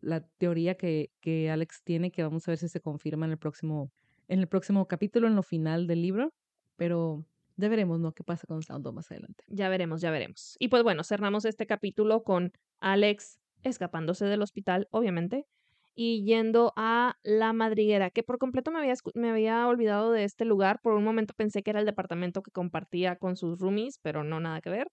La 0.00 0.20
teoría 0.20 0.76
que, 0.76 1.10
que 1.20 1.50
Alex 1.50 1.82
tiene, 1.82 2.10
que 2.10 2.22
vamos 2.22 2.46
a 2.46 2.50
ver 2.50 2.58
si 2.58 2.68
se 2.68 2.80
confirma 2.80 3.24
en 3.26 3.32
el 3.32 3.38
próximo, 3.38 3.90
en 4.28 4.40
el 4.40 4.46
próximo 4.46 4.86
capítulo, 4.86 5.26
en 5.26 5.36
lo 5.36 5.42
final 5.42 5.86
del 5.86 6.02
libro. 6.02 6.34
Pero 6.76 7.24
ya 7.56 7.68
veremos, 7.68 7.98
¿no? 7.98 8.12
¿Qué 8.12 8.22
pasa 8.22 8.46
con 8.46 8.62
Sandow 8.62 8.92
más 8.92 9.10
adelante? 9.10 9.42
Ya 9.48 9.70
veremos, 9.70 10.02
ya 10.02 10.10
veremos. 10.10 10.56
Y 10.58 10.68
pues 10.68 10.82
bueno, 10.82 11.02
cerramos 11.02 11.46
este 11.46 11.66
capítulo 11.66 12.22
con 12.22 12.52
Alex 12.80 13.40
escapándose 13.62 14.26
del 14.26 14.42
hospital, 14.42 14.86
obviamente, 14.90 15.46
y 15.96 16.24
yendo 16.24 16.72
a 16.76 17.16
la 17.24 17.52
madriguera, 17.54 18.10
que 18.10 18.22
por 18.22 18.38
completo 18.38 18.70
me 18.70 18.78
había, 18.80 18.94
me 19.14 19.30
había 19.30 19.66
olvidado 19.66 20.12
de 20.12 20.24
este 20.24 20.44
lugar. 20.44 20.80
Por 20.82 20.92
un 20.94 21.04
momento 21.04 21.34
pensé 21.34 21.62
que 21.62 21.70
era 21.70 21.80
el 21.80 21.86
departamento 21.86 22.42
que 22.42 22.50
compartía 22.52 23.16
con 23.16 23.36
sus 23.36 23.58
roomies, 23.58 23.98
pero 24.02 24.22
no 24.22 24.38
nada 24.40 24.60
que 24.60 24.70
ver. 24.70 24.88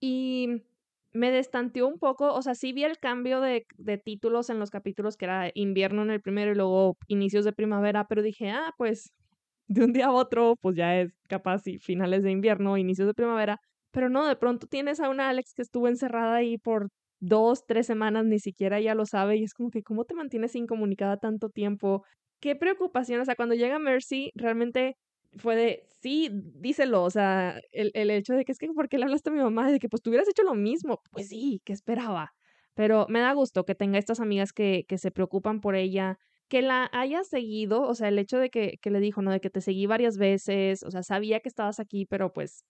Y 0.00 0.64
me 1.12 1.30
destanteó 1.30 1.86
un 1.88 1.98
poco, 1.98 2.34
o 2.34 2.42
sea, 2.42 2.54
sí 2.54 2.72
vi 2.72 2.84
el 2.84 2.98
cambio 2.98 3.40
de, 3.40 3.66
de 3.76 3.98
títulos 3.98 4.50
en 4.50 4.58
los 4.58 4.70
capítulos, 4.70 5.16
que 5.16 5.26
era 5.26 5.50
invierno 5.54 6.02
en 6.02 6.10
el 6.10 6.20
primero 6.20 6.52
y 6.52 6.54
luego 6.56 6.96
inicios 7.06 7.44
de 7.44 7.52
primavera, 7.52 8.06
pero 8.08 8.22
dije, 8.22 8.50
ah, 8.50 8.72
pues 8.76 9.12
de 9.68 9.84
un 9.84 9.92
día 9.92 10.06
a 10.06 10.12
otro, 10.12 10.56
pues 10.60 10.76
ya 10.76 11.00
es 11.00 11.12
capaz 11.28 11.66
y 11.66 11.78
finales 11.78 12.22
de 12.22 12.30
invierno, 12.32 12.76
inicios 12.78 13.06
de 13.08 13.14
primavera. 13.14 13.60
Pero 13.92 14.08
no, 14.10 14.26
de 14.26 14.36
pronto 14.36 14.66
tienes 14.66 15.00
a 15.00 15.08
una 15.10 15.28
Alex 15.28 15.52
que 15.54 15.62
estuvo 15.62 15.88
encerrada 15.88 16.36
ahí 16.36 16.58
por 16.58 16.88
dos, 17.20 17.66
tres 17.66 17.86
semanas, 17.86 18.24
ni 18.24 18.38
siquiera 18.38 18.78
ella 18.78 18.94
lo 18.94 19.06
sabe 19.06 19.36
y 19.36 19.44
es 19.44 19.54
como 19.54 19.70
que, 19.70 19.82
¿cómo 19.82 20.04
te 20.04 20.14
mantienes 20.14 20.54
incomunicada 20.54 21.16
tanto 21.18 21.50
tiempo? 21.50 22.04
Qué 22.40 22.56
preocupación, 22.56 23.20
o 23.20 23.24
sea, 23.24 23.34
cuando 23.36 23.54
llega 23.54 23.78
Mercy, 23.78 24.30
realmente 24.34 24.96
fue 25.36 25.56
de, 25.56 25.82
sí, 26.00 26.30
díselo, 26.32 27.02
o 27.04 27.10
sea, 27.10 27.60
el, 27.72 27.90
el 27.94 28.10
hecho 28.10 28.34
de 28.34 28.44
que 28.44 28.52
es 28.52 28.58
que, 28.58 28.68
¿por 28.68 28.88
qué 28.88 28.98
le 28.98 29.04
hablaste 29.04 29.30
a 29.30 29.32
mi 29.32 29.40
mamá? 29.40 29.70
De 29.70 29.78
que, 29.78 29.88
pues, 29.88 30.02
tú 30.02 30.10
hubieras 30.10 30.28
hecho 30.28 30.42
lo 30.42 30.54
mismo. 30.54 31.00
Pues 31.10 31.28
sí, 31.28 31.60
¿qué 31.64 31.72
esperaba? 31.72 32.30
Pero 32.74 33.06
me 33.08 33.20
da 33.20 33.32
gusto 33.32 33.64
que 33.64 33.74
tenga 33.74 33.98
estas 33.98 34.20
amigas 34.20 34.52
que, 34.52 34.84
que 34.88 34.98
se 34.98 35.10
preocupan 35.10 35.60
por 35.60 35.74
ella, 35.74 36.16
que 36.48 36.62
la 36.62 36.88
haya 36.92 37.24
seguido, 37.24 37.82
o 37.82 37.94
sea, 37.94 38.08
el 38.08 38.18
hecho 38.18 38.38
de 38.38 38.50
que, 38.50 38.78
que 38.80 38.90
le 38.90 39.00
dijo, 39.00 39.20
¿no? 39.22 39.30
De 39.32 39.40
que 39.40 39.50
te 39.50 39.60
seguí 39.60 39.86
varias 39.86 40.16
veces, 40.16 40.82
o 40.82 40.90
sea, 40.90 41.02
sabía 41.02 41.40
que 41.40 41.48
estabas 41.48 41.80
aquí, 41.80 42.06
pero 42.06 42.32
pues 42.32 42.64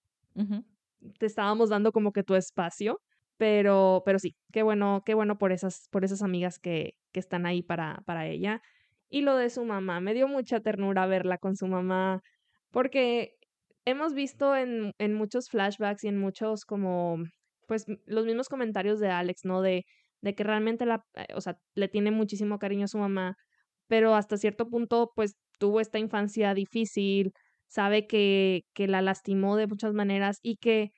te 1.19 1.27
estábamos 1.27 1.71
dando 1.71 1.93
como 1.93 2.13
que 2.13 2.23
tu 2.23 2.35
espacio. 2.35 3.01
Pero, 3.39 4.03
pero 4.05 4.19
sí, 4.19 4.37
qué 4.53 4.63
bueno, 4.63 5.03
qué 5.07 5.15
bueno 5.15 5.39
por 5.39 5.53
esas, 5.53 5.89
por 5.91 6.05
esas 6.05 6.23
amigas 6.23 6.59
que, 6.59 6.95
que 7.13 7.21
están 7.21 7.47
ahí 7.47 7.63
para, 7.63 8.03
para 8.07 8.27
ella. 8.27 8.61
Y 9.09 9.23
lo 9.23 9.37
de 9.37 9.51
su 9.51 9.65
mamá, 9.65 10.01
me 10.01 10.15
dio 10.15 10.29
mucha 10.29 10.61
ternura 10.61 11.07
verla 11.07 11.39
con 11.39 11.57
su 11.57 11.67
mamá, 11.69 12.21
porque 12.71 13.37
hemos 13.87 14.15
visto 14.15 14.57
en, 14.57 14.93
en 14.99 15.15
muchos 15.15 15.49
flashbacks 15.51 16.05
y 16.05 16.09
en 16.09 16.19
muchos 16.19 16.65
como, 16.65 17.19
pues 17.67 17.87
los 18.07 18.27
mismos 18.27 18.49
comentarios 18.49 19.01
de 19.01 19.09
Alex, 19.11 19.45
¿no? 19.45 19.63
De, 19.63 19.85
de 20.21 20.35
que 20.35 20.45
realmente 20.45 20.85
la, 20.87 21.05
eh, 21.15 21.27
o 21.35 21.41
sea, 21.41 21.57
le 21.75 21.89
tiene 21.89 22.11
muchísimo 22.11 22.59
cariño 22.59 22.85
a 22.85 22.89
su 22.89 22.99
mamá, 22.99 23.37
pero 23.89 24.15
hasta 24.15 24.37
cierto 24.37 24.69
punto, 24.69 25.13
pues 25.15 25.37
tuvo 25.59 25.81
esta 25.81 25.99
infancia 25.99 26.55
difícil, 26.55 27.33
sabe 27.69 28.07
que, 28.07 28.63
que 28.75 28.89
la 28.89 29.03
lastimó 29.03 29.57
de 29.57 29.67
muchas 29.69 29.95
maneras 29.95 30.39
y 30.43 30.57
que 30.57 30.91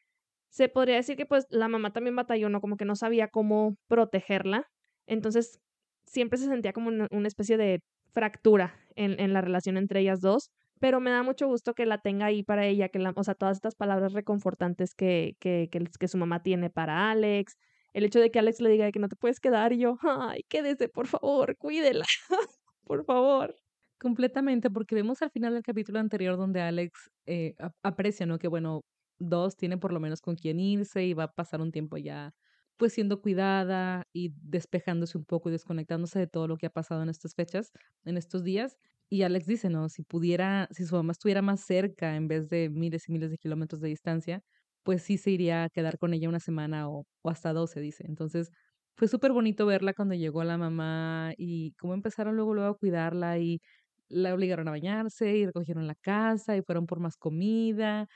se 0.50 0.69
podría 0.69 0.97
decir 0.97 1.16
que 1.16 1.26
pues 1.26 1.47
la 1.50 1.69
mamá 1.69 1.92
también 1.92 2.16
batalló, 2.16 2.49
¿no? 2.49 2.61
Como 2.61 2.76
que 2.76 2.85
no 2.85 2.97
sabía 2.97 3.28
cómo 3.28 3.76
protegerla. 3.88 4.66
Entonces, 5.07 5.61
siempre 6.07 6.38
se 6.38 6.47
sentía 6.47 6.73
como 6.73 6.88
una, 6.88 7.28
especie 7.28 7.57
de 7.57 7.80
fractura 8.12 8.75
en, 8.97 9.19
en, 9.21 9.33
la 9.33 9.40
relación 9.40 9.76
entre 9.76 10.00
ellas 10.00 10.21
dos. 10.21 10.50
Pero 10.80 10.99
me 11.00 11.11
da 11.11 11.23
mucho 11.23 11.47
gusto 11.47 11.75
que 11.75 11.87
la 11.87 11.99
tenga 11.99 12.26
ahí 12.26 12.42
para 12.42 12.66
ella, 12.66 12.88
que 12.88 12.99
la, 12.99 13.12
o 13.14 13.25
sea, 13.25 13.35
todas 13.35 13.57
estas 13.59 13.75
palabras 13.75 14.12
reconfortantes 14.12 14.95
que, 14.95 15.37
que, 15.38 15.69
que, 15.71 15.85
que 15.99 16.09
su 16.09 16.19
mamá 16.19 16.42
tiene 16.42 16.71
para 16.71 17.11
Alex, 17.11 17.57
el 17.92 18.04
hecho 18.04 18.21
de 18.21 18.30
que 18.30 18.38
Alex 18.38 18.61
le 18.61 18.71
diga 18.71 18.90
que 18.92 18.99
no 18.99 19.09
te 19.09 19.16
puedes 19.16 19.40
quedar 19.40 19.73
y 19.73 19.78
yo, 19.78 19.99
ay, 20.02 20.42
quédese, 20.49 20.88
por 20.88 21.07
favor, 21.07 21.57
cuídela, 21.59 22.04
por 22.85 23.04
favor. 23.04 23.54
Completamente, 23.99 24.71
porque 24.71 24.95
vemos 24.95 25.21
al 25.21 25.30
final 25.30 25.52
del 25.52 25.62
capítulo 25.62 25.99
anterior 25.99 26.38
donde 26.38 26.62
Alex 26.62 27.11
eh, 27.26 27.54
aprecia, 27.83 28.25
¿no? 28.25 28.38
Que 28.38 28.49
bueno, 28.49 28.80
dos 29.21 29.57
tiene 29.57 29.79
por 29.79 29.93
lo 29.93 30.00
menos 30.00 30.21
con 30.23 30.37
quién 30.37 30.61
irse 30.61 31.05
y 31.07 31.15
va 31.15 31.25
a 31.25 31.33
pasar 31.35 31.61
un 31.61 31.73
tiempo 31.73 31.97
ya 31.99 32.33
pues 32.77 32.95
siendo 32.95 33.21
cuidada 33.21 34.05
y 34.12 34.33
despejándose 34.43 35.19
un 35.19 35.25
poco 35.27 35.50
y 35.50 35.53
desconectándose 35.53 36.19
de 36.19 36.27
todo 36.27 36.49
lo 36.49 36.57
que 36.57 36.67
ha 36.67 36.71
pasado 36.71 37.03
en 37.03 37.11
estas 37.11 37.35
fechas, 37.35 37.73
en 38.05 38.17
estos 38.17 38.43
días. 38.43 38.79
Y 39.11 39.23
Alex 39.23 39.47
dice, 39.47 39.69
¿no? 39.69 39.89
Si 39.91 40.03
pudiera, 40.03 40.67
si 40.71 40.87
su 40.87 40.95
mamá 40.97 41.12
estuviera 41.12 41.43
más 41.43 41.61
cerca 41.61 42.17
en 42.17 42.27
vez 42.29 42.49
de 42.49 42.71
miles 42.71 43.07
y 43.09 43.12
miles 43.12 43.31
de 43.31 43.37
kilómetros 43.39 43.81
de 43.83 43.89
distancia, 43.89 44.43
pues 44.83 45.03
sí 45.03 45.19
se 45.19 45.31
iría 45.31 45.65
a 45.65 45.69
quedar 45.71 45.99
con 45.99 46.15
ella 46.15 46.29
una 46.31 46.41
semana 46.41 46.89
o, 46.89 47.05
o 47.23 47.31
hasta 47.31 47.53
dos, 47.53 47.71
se 47.71 47.81
dice. 47.81 48.05
Entonces, 48.07 48.50
fue 48.97 49.09
súper 49.09 49.33
bonito 49.33 49.67
verla 49.67 49.93
cuando 49.95 50.15
llegó 50.15 50.43
la 50.45 50.57
mamá 50.59 51.33
y 51.37 51.73
cómo 51.79 51.93
empezaron 51.95 52.37
luego, 52.37 52.55
luego 52.55 52.71
a 52.71 52.79
cuidarla 52.79 53.39
y 53.39 53.61
la 54.09 54.35
obligaron 54.35 54.69
a 54.69 54.73
bañarse 54.73 55.37
y 55.37 55.47
recogieron 55.47 55.87
la 55.87 55.95
casa 55.95 56.57
y 56.57 56.62
fueron 56.62 56.87
por 56.87 57.00
más 57.00 57.17
comida 57.17 58.09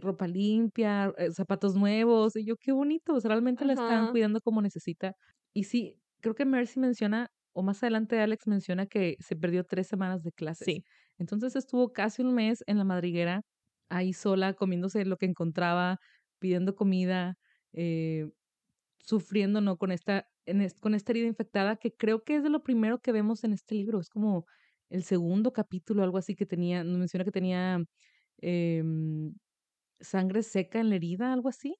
ropa 0.00 0.26
limpia, 0.26 1.12
eh, 1.18 1.30
zapatos 1.32 1.74
nuevos. 1.74 2.36
Y 2.36 2.44
yo, 2.44 2.56
qué 2.56 2.72
bonito, 2.72 3.18
realmente 3.20 3.64
la 3.64 3.74
están 3.74 4.10
cuidando 4.10 4.40
como 4.40 4.62
necesita. 4.62 5.14
Y 5.52 5.64
sí, 5.64 6.00
creo 6.20 6.34
que 6.34 6.44
Mercy 6.44 6.80
menciona, 6.80 7.30
o 7.52 7.62
más 7.62 7.82
adelante 7.82 8.20
Alex 8.20 8.46
menciona 8.46 8.86
que 8.86 9.16
se 9.20 9.36
perdió 9.36 9.64
tres 9.64 9.86
semanas 9.86 10.22
de 10.22 10.32
clases. 10.32 10.66
Sí. 10.66 10.84
Entonces 11.18 11.56
estuvo 11.56 11.92
casi 11.92 12.22
un 12.22 12.34
mes 12.34 12.62
en 12.66 12.78
la 12.78 12.84
madriguera, 12.84 13.42
ahí 13.88 14.12
sola, 14.12 14.54
comiéndose 14.54 15.04
lo 15.04 15.16
que 15.16 15.26
encontraba, 15.26 15.98
pidiendo 16.38 16.74
comida, 16.76 17.38
eh, 17.72 18.28
sufriendo, 19.00 19.60
¿no? 19.60 19.78
Con 19.78 19.92
esta, 19.92 20.26
en 20.46 20.68
con 20.80 20.94
esta 20.94 21.12
herida 21.12 21.26
infectada, 21.26 21.76
que 21.76 21.92
creo 21.94 22.24
que 22.24 22.36
es 22.36 22.42
de 22.42 22.50
lo 22.50 22.62
primero 22.62 23.00
que 23.00 23.12
vemos 23.12 23.44
en 23.44 23.52
este 23.52 23.76
libro. 23.76 24.00
Es 24.00 24.10
como 24.10 24.46
el 24.90 25.04
segundo 25.04 25.52
capítulo, 25.52 26.02
algo 26.02 26.18
así 26.18 26.34
que 26.34 26.46
tenía, 26.46 26.84
menciona 26.84 27.24
que 27.24 27.32
tenía 27.32 27.82
eh, 28.42 28.82
sangre 30.00 30.42
seca 30.42 30.80
en 30.80 30.90
la 30.90 30.96
herida, 30.96 31.32
algo 31.32 31.48
así. 31.48 31.76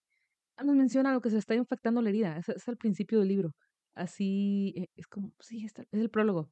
Ah, 0.57 0.65
nos 0.65 0.77
menciona 0.77 1.13
lo 1.13 1.21
que 1.21 1.31
se 1.31 1.39
está 1.39 1.55
infectando 1.55 2.01
la 2.03 2.09
herida, 2.11 2.39
es, 2.39 2.49
es 2.49 2.69
al 2.69 2.77
principio 2.77 3.19
del 3.19 3.29
libro. 3.29 3.53
Así, 3.95 4.75
eh, 4.77 4.87
es 4.97 5.07
como, 5.07 5.33
sí, 5.41 5.65
está, 5.65 5.83
es 5.91 6.01
el 6.01 6.11
prólogo. 6.11 6.51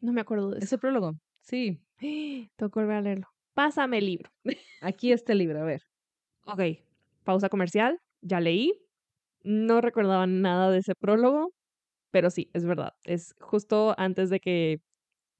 No 0.00 0.12
me 0.12 0.20
acuerdo 0.20 0.50
de 0.50 0.58
eso. 0.58 0.64
Es 0.64 0.72
el 0.72 0.78
prólogo, 0.78 1.12
sí. 1.40 1.80
Que 1.98 2.66
volver 2.66 2.96
a 2.96 3.00
leerlo. 3.00 3.28
Pásame 3.54 3.98
el 3.98 4.06
libro. 4.06 4.30
Aquí 4.80 5.12
está 5.12 5.32
el 5.32 5.38
libro, 5.38 5.60
a 5.60 5.64
ver. 5.64 5.82
Ok, 6.46 6.60
pausa 7.24 7.48
comercial, 7.48 7.98
ya 8.20 8.40
leí. 8.40 8.72
No 9.42 9.80
recordaba 9.80 10.26
nada 10.26 10.70
de 10.70 10.78
ese 10.78 10.94
prólogo, 10.94 11.52
pero 12.10 12.30
sí, 12.30 12.50
es 12.54 12.64
verdad. 12.64 12.94
Es 13.04 13.34
justo 13.40 13.94
antes 13.98 14.30
de 14.30 14.40
que 14.40 14.80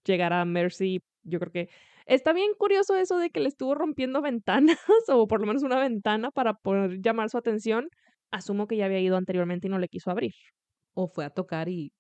llegara 0.05 0.45
Mercy, 0.45 1.01
yo 1.23 1.39
creo 1.41 1.53
que 1.53 1.69
está 2.15 2.33
bien 2.33 2.53
curioso 2.59 2.97
eso 2.97 3.19
de 3.19 3.31
que 3.31 3.41
le 3.41 3.49
estuvo 3.49 3.75
rompiendo 3.75 4.23
ventanas, 4.23 4.79
o 5.09 5.27
por 5.27 5.41
lo 5.41 5.47
menos 5.47 5.63
una 5.63 5.79
ventana 5.79 6.31
para 6.31 6.55
poder 6.55 7.01
llamar 7.01 7.31
su 7.31 7.39
atención. 7.39 7.89
Asumo 8.31 8.67
que 8.67 8.77
ya 8.77 8.87
había 8.87 9.01
ido 9.01 9.17
anteriormente 9.17 9.67
y 9.67 9.71
no 9.71 9.79
le 9.79 9.89
quiso 9.89 10.11
abrir. 10.11 10.33
O 10.95 11.07
fue 11.07 11.25
a 11.25 11.31
tocar 11.31 11.69
y 11.69 11.93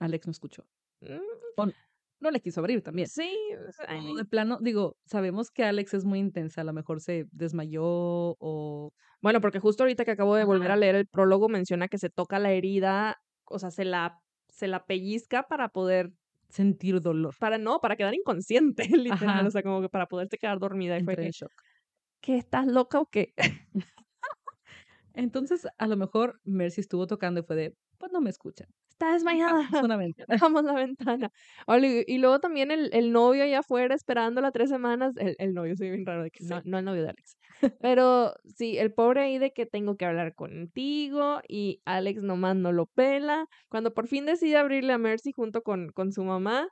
Alex 0.00 0.26
no 0.26 0.32
escuchó. 0.32 0.64
O 1.56 1.66
no 2.20 2.30
le 2.30 2.40
quiso 2.40 2.60
abrir 2.60 2.82
también. 2.82 3.08
Sí. 3.08 3.32
O 3.88 4.16
de 4.16 4.24
plano, 4.24 4.58
digo, 4.60 4.96
sabemos 5.06 5.50
que 5.50 5.64
Alex 5.64 5.94
es 5.94 6.04
muy 6.04 6.18
intensa, 6.18 6.62
a 6.62 6.64
lo 6.64 6.72
mejor 6.72 7.00
se 7.00 7.26
desmayó 7.30 7.84
o... 7.84 8.92
Bueno, 9.20 9.40
porque 9.40 9.60
justo 9.60 9.82
ahorita 9.82 10.04
que 10.04 10.12
acabo 10.12 10.34
de 10.34 10.44
volver 10.44 10.70
a 10.70 10.76
leer 10.76 10.94
el 10.94 11.06
prólogo 11.06 11.48
menciona 11.48 11.88
que 11.88 11.98
se 11.98 12.10
toca 12.10 12.38
la 12.38 12.52
herida, 12.52 13.16
o 13.44 13.58
sea, 13.58 13.70
se 13.70 13.84
la, 13.84 14.18
se 14.48 14.68
la 14.68 14.84
pellizca 14.84 15.44
para 15.44 15.68
poder 15.68 16.12
sentir 16.48 17.00
dolor. 17.00 17.34
Para 17.38 17.58
no, 17.58 17.80
para 17.80 17.96
quedar 17.96 18.14
inconsciente, 18.14 18.84
literal. 18.96 19.38
Ajá. 19.40 19.46
O 19.46 19.50
sea, 19.50 19.62
como 19.62 19.80
que 19.80 19.88
para 19.88 20.06
poderte 20.06 20.38
quedar 20.38 20.58
dormida. 20.58 20.98
Y 20.98 21.04
fue 21.04 21.14
en 21.14 21.30
shock. 21.30 21.52
¿Qué 22.20 22.36
estás 22.36 22.66
loca 22.66 22.98
o 23.00 23.06
qué? 23.06 23.32
Entonces, 25.14 25.66
a 25.78 25.86
lo 25.86 25.96
mejor 25.96 26.40
Mercy 26.44 26.80
estuvo 26.80 27.06
tocando 27.06 27.40
y 27.40 27.42
fue 27.42 27.56
de, 27.56 27.74
pues 27.98 28.12
no 28.12 28.20
me 28.20 28.30
escucha. 28.30 28.66
Está 28.88 29.12
desmayada. 29.12 29.68
Vamos 29.70 29.82
una 29.84 29.96
ventana. 29.96 30.38
Vamos 30.42 30.64
la 30.64 30.72
ventana. 30.74 31.30
Y 32.06 32.18
luego 32.18 32.40
también 32.40 32.70
el, 32.70 32.90
el 32.92 33.12
novio 33.12 33.44
allá 33.44 33.60
afuera 33.60 33.94
esperándola 33.94 34.50
tres 34.50 34.70
semanas. 34.70 35.16
El, 35.16 35.36
el 35.38 35.54
novio, 35.54 35.76
soy 35.76 35.90
bien 35.90 36.04
raro 36.04 36.24
de 36.24 36.30
que 36.30 36.42
sí. 36.42 36.50
no, 36.50 36.60
no 36.64 36.78
el 36.78 36.84
novio 36.84 37.02
de 37.02 37.10
Alex. 37.10 37.36
Pero 37.80 38.34
sí, 38.56 38.78
el 38.78 38.92
pobre 38.92 39.22
ahí 39.22 39.38
de 39.38 39.52
que 39.52 39.66
tengo 39.66 39.96
que 39.96 40.04
hablar 40.04 40.34
contigo 40.34 41.40
y 41.48 41.80
Alex 41.84 42.22
nomás 42.22 42.56
no 42.56 42.72
lo 42.72 42.86
pela. 42.86 43.46
Cuando 43.68 43.94
por 43.94 44.06
fin 44.06 44.26
decide 44.26 44.56
abrirle 44.56 44.92
a 44.92 44.98
Mercy 44.98 45.32
junto 45.32 45.62
con, 45.62 45.90
con 45.90 46.12
su 46.12 46.24
mamá, 46.24 46.68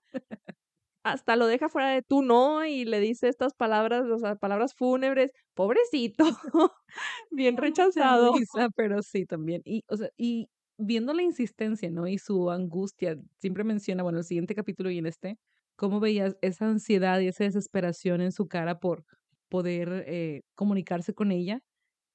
hasta 1.07 1.37
lo 1.37 1.47
deja 1.47 1.69
fuera 1.69 1.91
de 1.91 2.03
tú 2.03 2.23
no 2.23 2.65
y 2.67 2.85
le 2.85 2.99
dice 2.99 3.29
estas 3.29 3.55
palabras, 3.55 4.05
o 4.11 4.19
sea, 4.19 4.35
palabras 4.35 4.75
fúnebres. 4.75 5.31
Pobrecito. 5.55 6.25
bien 7.31 7.57
rechazado. 7.57 8.35
Lisa, 8.37 8.69
pero 8.75 9.03
sí 9.03 9.25
también. 9.25 9.63
Y, 9.65 9.85
o 9.89 9.97
sea, 9.97 10.09
y 10.17 10.49
viendo 10.79 11.15
la 11.15 11.23
insistencia, 11.23 11.91
¿no? 11.91 12.09
Y 12.09 12.19
su 12.19 12.51
angustia, 12.51 13.17
siempre 13.39 13.63
menciona, 13.63 14.03
bueno, 14.03 14.19
el 14.19 14.25
siguiente 14.25 14.55
capítulo 14.57 14.91
y 14.91 14.99
en 14.99 15.07
este, 15.07 15.39
cómo 15.77 16.01
veías 16.01 16.37
esa 16.43 16.67
ansiedad 16.69 17.21
y 17.21 17.29
esa 17.29 17.45
desesperación 17.45 18.21
en 18.21 18.33
su 18.33 18.49
cara 18.49 18.81
por 18.81 19.05
poder 19.49 20.05
eh, 20.07 20.43
comunicarse 20.55 21.15
con 21.15 21.33
ella. 21.33 21.61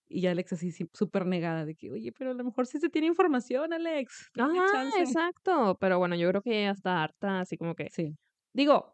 Y 0.08 0.28
Alex 0.28 0.54
así 0.54 0.72
súper 0.94 1.26
negada 1.26 1.66
de 1.66 1.76
que, 1.76 1.90
oye, 1.90 2.12
pero 2.12 2.32
a 2.32 2.34
lo 2.34 2.44
mejor 2.44 2.68
sí 2.68 2.80
se 2.80 2.90
tiene 2.90 3.08
información, 3.08 3.72
Alex. 3.72 4.30
Ajá, 4.40 4.90
exacto. 5.00 5.78
Pero 5.80 6.00
bueno, 6.00 6.16
yo 6.16 6.28
creo 6.30 6.42
que 6.42 6.64
ya 6.64 6.72
está 6.72 7.02
harta, 7.02 7.40
así 7.40 7.58
como 7.58 7.76
que. 7.76 7.90
Sí. 7.92 8.18
Digo, 8.54 8.94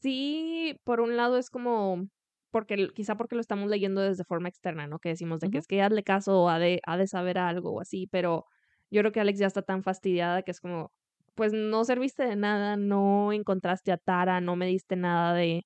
sí, 0.00 0.78
por 0.84 1.00
un 1.00 1.16
lado 1.16 1.38
es 1.38 1.48
como, 1.48 2.06
porque 2.50 2.88
quizá 2.94 3.16
porque 3.16 3.36
lo 3.36 3.40
estamos 3.40 3.70
leyendo 3.70 4.02
desde 4.02 4.24
forma 4.24 4.48
externa, 4.50 4.86
¿no? 4.86 4.98
Que 4.98 5.10
decimos 5.10 5.40
de 5.40 5.46
uh 5.46 5.48
-huh. 5.48 5.52
que 5.52 5.58
es 5.58 5.66
que 5.66 5.82
hazle 5.82 6.02
caso 6.02 6.42
o 6.42 6.48
ha 6.50 6.58
de, 6.58 6.80
ha 6.86 6.98
de 6.98 7.06
saber 7.06 7.38
algo 7.38 7.72
o 7.72 7.80
así, 7.80 8.06
pero 8.10 8.44
yo 8.90 9.00
creo 9.00 9.12
que 9.12 9.20
Alex 9.20 9.38
ya 9.38 9.46
está 9.46 9.62
tan 9.62 9.82
fastidiada 9.82 10.42
que 10.42 10.50
es 10.50 10.60
como, 10.60 10.92
pues 11.34 11.52
no 11.52 11.84
serviste 11.84 12.24
de 12.24 12.36
nada, 12.36 12.76
no 12.76 13.32
encontraste 13.32 13.92
a 13.92 13.96
Tara, 13.96 14.40
no 14.40 14.56
me 14.56 14.66
diste 14.66 14.96
nada 14.96 15.32
de, 15.34 15.64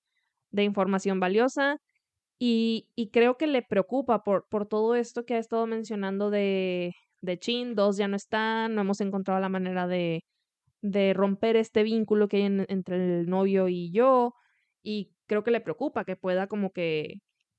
de 0.51 0.63
información 0.63 1.21
valiosa. 1.21 1.79
Y, 2.39 2.89
y, 2.97 3.11
creo 3.11 3.37
que 3.37 3.47
le 3.47 3.63
preocupa 3.63 4.25
por, 4.25 4.47
por 4.49 4.67
todo 4.67 4.97
esto 4.97 5.25
que 5.25 5.35
ha 5.35 5.39
estado 5.39 5.67
mencionando 5.67 6.31
de, 6.31 6.93
de 7.21 7.39
Chin. 7.39 7.75
Dos 7.75 7.97
ya 7.97 8.09
no 8.09 8.17
están, 8.17 8.75
no 8.75 8.83
hemos 8.83 9.01
encontrado 9.01 9.41
la 9.41 9.49
manera 9.49 9.87
de, 9.87 10.25
de 10.83 11.15
romper 11.15 11.57
este 11.57 11.83
vínculo 11.85 12.29
que 12.29 12.39
hay 12.39 12.43
en, 12.45 12.67
entre 12.69 12.97
el 13.21 13.27
novio 13.29 13.69
y 13.69 13.93
yo. 13.93 14.35
Y 14.83 15.15
creo 15.27 15.45
que 15.45 15.51
le 15.53 15.61
preocupa 15.61 16.05
que 16.05 16.17
pueda 16.17 16.47
como 16.49 16.71
que 16.73 17.15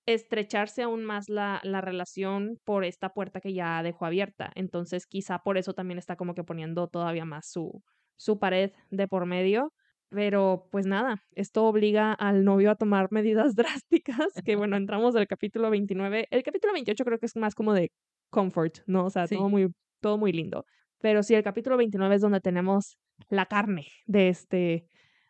estrecharse 0.06 0.84
aún 0.84 1.04
más 1.04 1.30
la, 1.30 1.60
la 1.64 1.82
relación 1.82 2.60
por 2.64 2.86
esta 2.86 3.10
puerta 3.10 3.42
que 3.42 3.54
ya 3.54 3.82
dejó 3.84 4.06
abierta. 4.06 4.52
Entonces, 4.56 5.08
quizá 5.08 5.40
por 5.40 5.58
eso 5.58 5.74
también 5.74 5.98
está 5.98 6.16
como 6.16 6.36
que 6.36 6.44
poniendo 6.44 6.88
todavía 6.88 7.26
más 7.26 7.50
su, 7.50 7.82
su 8.16 8.40
pared 8.40 8.72
de 8.92 9.08
por 9.08 9.26
medio. 9.26 9.74
Pero 10.10 10.68
pues 10.72 10.86
nada, 10.86 11.18
esto 11.32 11.66
obliga 11.66 12.14
al 12.14 12.44
novio 12.46 12.72
a 12.72 12.76
tomar 12.76 13.08
medidas 13.12 13.56
drásticas, 13.84 14.42
que 14.46 14.56
bueno, 14.56 14.78
entramos 14.78 15.14
del 15.14 15.28
capítulo 15.28 15.70
29. 15.70 16.28
El 16.32 16.44
capítulo 16.44 16.74
28 16.74 17.04
creo 17.06 17.20
que 17.20 17.26
es 17.26 17.36
más 17.36 17.56
como 17.56 17.74
de 17.74 17.90
comfort, 18.30 18.80
¿no? 18.88 19.06
O 19.06 19.10
sea, 19.10 19.28
Sí. 19.28 19.36
todo, 19.38 19.50
muy, 19.50 19.68
todo 20.02 20.18
muy 20.18 20.32
lindo. 20.32 20.66
Pero 21.00 21.24
sí, 21.24 21.36
el 21.36 21.44
capítulo 21.44 21.78
29 21.78 22.16
es 22.16 22.22
donde 22.22 22.40
tenemos 22.42 22.98
la 23.30 23.46
carne 23.46 23.88
de 24.06 24.30
este, 24.30 24.88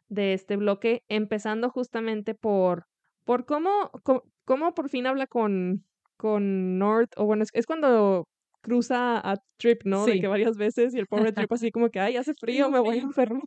de 0.07 0.33
este 0.33 0.57
bloque, 0.57 1.01
empezando 1.07 1.69
justamente 1.69 2.35
por, 2.35 2.85
por 3.23 3.45
cómo, 3.45 3.89
co- 4.03 4.23
cómo, 4.45 4.73
por 4.73 4.89
fin 4.89 5.07
habla 5.07 5.27
con, 5.27 5.85
con 6.17 6.77
North, 6.79 7.11
o 7.17 7.25
bueno, 7.25 7.43
es, 7.43 7.49
es 7.53 7.65
cuando 7.65 8.25
cruza 8.61 9.17
a 9.19 9.37
Trip, 9.57 9.83
¿no? 9.85 10.07
De 10.07 10.13
Sí. 10.13 10.19
que 10.19 10.27
varias 10.27 10.57
veces 10.57 10.93
y 10.95 10.99
el 10.99 11.07
pobre 11.07 11.33
Trip 11.33 11.51
así 11.53 11.71
como 11.71 11.89
que, 11.89 11.99
ay, 11.99 12.17
hace 12.17 12.33
frío, 12.39 12.69
me 12.69 12.79
voy 12.79 12.97
a 12.99 13.01
frío". 13.01 13.03
enfermar. 13.03 13.43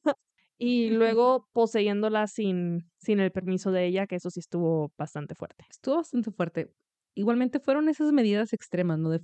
Y 0.58 0.90
luego 0.90 1.48
poseyéndola 1.52 2.26
sin, 2.26 2.90
sin 2.98 3.20
el 3.20 3.30
permiso 3.30 3.70
de 3.70 3.86
ella, 3.86 4.06
que 4.08 4.16
eso 4.16 4.28
sí 4.30 4.40
estuvo 4.40 4.92
bastante 4.98 5.36
fuerte. 5.36 5.64
Estuvo 5.70 5.96
bastante 5.96 6.32
fuerte. 6.32 6.72
Igualmente 7.14 7.60
fueron 7.60 7.88
esas 7.88 8.12
medidas 8.12 8.52
extremas, 8.52 8.98
¿no? 8.98 9.10
De 9.10 9.20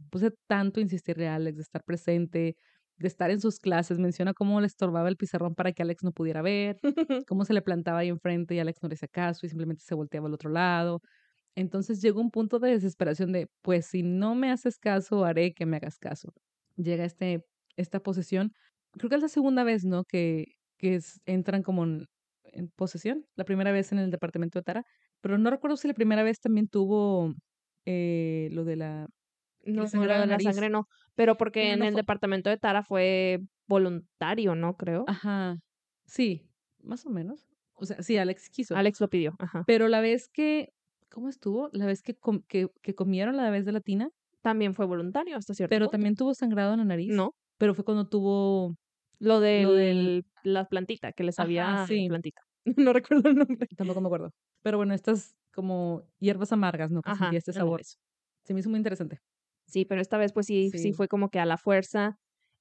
tanto 0.46 0.80
insistirle 0.80 1.26
a 1.26 1.34
Alex, 1.34 1.56
de 1.56 1.62
estar 1.62 1.82
presente, 1.82 2.56
de 2.98 3.08
estar 3.08 3.30
en 3.30 3.40
sus 3.40 3.58
clases, 3.58 3.98
menciona 3.98 4.32
cómo 4.32 4.60
le 4.60 4.68
estorbaba 4.68 5.08
el 5.08 5.16
pizarrón 5.16 5.54
para 5.54 5.72
que 5.72 5.82
Alex 5.82 6.04
no 6.04 6.12
pudiera 6.12 6.42
ver, 6.42 6.78
cómo 7.28 7.44
se 7.44 7.52
le 7.52 7.62
plantaba 7.62 7.98
ahí 7.98 8.08
enfrente 8.08 8.54
y 8.54 8.60
Alex 8.60 8.78
no 8.82 8.88
le 8.88 8.94
hacía 8.94 9.08
caso 9.08 9.46
y 9.46 9.48
simplemente 9.48 9.82
se 9.84 9.94
volteaba 9.94 10.28
al 10.28 10.34
otro 10.34 10.50
lado. 10.50 11.00
Entonces 11.56 12.00
llegó 12.02 12.20
un 12.20 12.30
punto 12.30 12.58
de 12.60 12.70
desesperación 12.70 13.32
de, 13.32 13.48
pues 13.62 13.86
si 13.86 14.02
no 14.02 14.34
me 14.34 14.50
haces 14.50 14.78
caso, 14.78 15.24
haré 15.24 15.54
que 15.54 15.66
me 15.66 15.76
hagas 15.78 15.98
caso. 15.98 16.32
Llega 16.76 17.04
este, 17.04 17.44
esta 17.76 18.00
posesión. 18.00 18.52
Creo 18.92 19.10
que 19.10 19.16
es 19.16 19.22
la 19.22 19.28
segunda 19.28 19.64
vez, 19.64 19.84
¿no? 19.84 20.04
Que, 20.04 20.46
que 20.84 20.96
es- 20.96 21.20
entran 21.24 21.62
como 21.62 21.84
en, 21.84 22.06
en 22.44 22.68
posesión. 22.68 23.24
La 23.36 23.44
primera 23.46 23.72
vez 23.72 23.90
en 23.92 23.98
el 23.98 24.10
departamento 24.10 24.58
de 24.58 24.62
Tara. 24.64 24.84
Pero 25.22 25.38
no 25.38 25.48
recuerdo 25.48 25.78
si 25.78 25.88
la 25.88 25.94
primera 25.94 26.22
vez 26.22 26.40
también 26.40 26.68
tuvo 26.68 27.32
eh, 27.86 28.50
lo 28.52 28.64
de 28.64 28.76
la... 28.76 29.08
No, 29.64 29.86
de 29.86 29.98
la 30.06 30.18
la 30.18 30.26
nariz. 30.26 30.44
sangre 30.46 30.68
no. 30.68 30.86
Pero 31.14 31.36
porque 31.38 31.72
en 31.72 31.78
no 31.78 31.86
el 31.86 31.94
departamento 31.94 32.50
de 32.50 32.58
Tara 32.58 32.82
fue 32.82 33.40
voluntario, 33.66 34.54
¿no? 34.54 34.76
Creo. 34.76 35.04
Ajá. 35.06 35.56
Sí, 36.04 36.42
más 36.82 37.06
o 37.06 37.10
menos. 37.10 37.46
O 37.72 37.86
sea, 37.86 38.02
sí, 38.02 38.18
Alex 38.18 38.50
quiso. 38.50 38.76
Alex 38.76 39.00
lo 39.00 39.08
pidió. 39.08 39.34
Ajá. 39.38 39.64
Pero 39.66 39.88
la 39.88 40.02
vez 40.02 40.28
que... 40.28 40.68
¿Cómo 41.10 41.30
estuvo? 41.30 41.70
La 41.72 41.86
vez 41.86 42.02
que, 42.02 42.14
com- 42.14 42.42
que, 42.46 42.68
que 42.82 42.94
comieron 42.94 43.36
la 43.38 43.48
vez 43.48 43.64
de 43.64 43.72
la 43.72 43.80
tina, 43.80 44.10
También 44.42 44.74
fue 44.74 44.84
voluntario 44.84 45.36
hasta 45.38 45.54
cierto 45.54 45.70
pero 45.70 45.86
punto. 45.86 45.92
también 45.92 46.14
tuvo 46.16 46.34
sangrado 46.34 46.74
en 46.74 46.80
la 46.80 46.84
nariz. 46.84 47.08
No. 47.14 47.32
Pero 47.56 47.72
fue 47.74 47.84
cuando 47.86 48.06
tuvo... 48.06 48.76
Lo 49.18 49.40
de 49.40 49.62
Lo 49.62 49.72
del- 49.72 50.24
la 50.42 50.66
plantita, 50.68 51.12
que 51.12 51.24
les 51.24 51.38
Ajá, 51.38 51.46
había 51.46 51.86
sí. 51.86 52.08
plantita. 52.08 52.42
no 52.76 52.92
recuerdo 52.92 53.28
el 53.30 53.36
nombre. 53.36 53.68
Tampoco 53.76 54.00
me 54.00 54.06
acuerdo. 54.08 54.30
Pero 54.62 54.76
bueno, 54.78 54.94
estas 54.94 55.34
como 55.52 56.02
hierbas 56.18 56.52
amargas, 56.52 56.90
¿no? 56.90 57.02
Que 57.02 57.10
Ajá. 57.12 57.24
sentía 57.26 57.38
este 57.38 57.52
ándale, 57.52 57.64
sabor. 57.66 57.80
eso. 57.80 57.96
Se 58.44 58.54
me 58.54 58.60
hizo 58.60 58.70
muy 58.70 58.78
interesante. 58.78 59.18
Sí, 59.66 59.84
pero 59.84 60.00
esta 60.00 60.18
vez 60.18 60.32
pues 60.32 60.46
sí, 60.46 60.70
sí, 60.70 60.78
Sí. 60.78 60.92
fue 60.92 61.08
como 61.08 61.30
que 61.30 61.40
a 61.40 61.46
la 61.46 61.56
fuerza. 61.58 62.16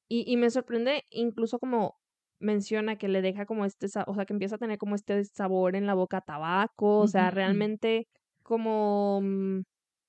Y, 0.10 0.25
y 0.31 0.38
me 0.38 0.50
sorprende 0.50 1.03
incluso 1.10 1.60
como 1.60 1.95
menciona 2.39 2.98
que 2.98 3.07
le 3.07 3.22
deja 3.22 3.45
como 3.45 3.65
este, 3.65 3.88
sa- 3.89 4.05
o 4.07 4.13
sea, 4.15 4.25
que 4.25 4.33
empieza 4.33 4.55
a 4.55 4.60
tener 4.60 4.77
como 4.77 4.95
este 4.95 5.24
sabor 5.25 5.75
en 5.75 5.88
la 5.88 5.93
boca 5.95 6.17
a 6.17 6.22
tabaco, 6.22 7.00
o 7.00 7.07
sea, 7.07 7.27
Ujú. 7.27 7.36
realmente 7.36 8.07
como, 8.43 9.22
mm, 9.24 9.62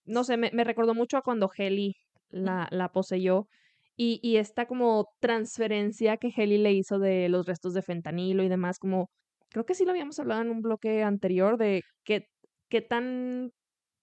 no 0.06 0.24
sé, 0.24 0.36
me, 0.36 0.50
me 0.52 0.64
recordó 0.64 0.94
mucho 0.94 1.16
a 1.16 1.22
cuando 1.22 1.50
Heli 1.56 1.94
la, 2.30 2.68
la 2.70 2.90
poseyó 2.90 3.48
y, 3.96 4.20
y 4.22 4.36
esta 4.38 4.66
como 4.66 5.06
transferencia 5.20 6.16
que 6.16 6.30
Heli 6.36 6.58
le 6.58 6.72
hizo 6.72 6.98
de 6.98 7.28
los 7.28 7.46
restos 7.46 7.74
de 7.74 7.82
fentanilo 7.82 8.42
y 8.42 8.48
demás, 8.48 8.78
como, 8.78 9.08
creo 9.50 9.64
que 9.66 9.74
sí 9.74 9.84
lo 9.84 9.90
habíamos 9.92 10.18
hablado 10.18 10.42
en 10.42 10.50
un 10.50 10.60
bloque 10.62 11.02
anterior 11.02 11.56
de 11.58 11.82
qué, 12.04 12.26
qué 12.68 12.80
tan, 12.82 13.50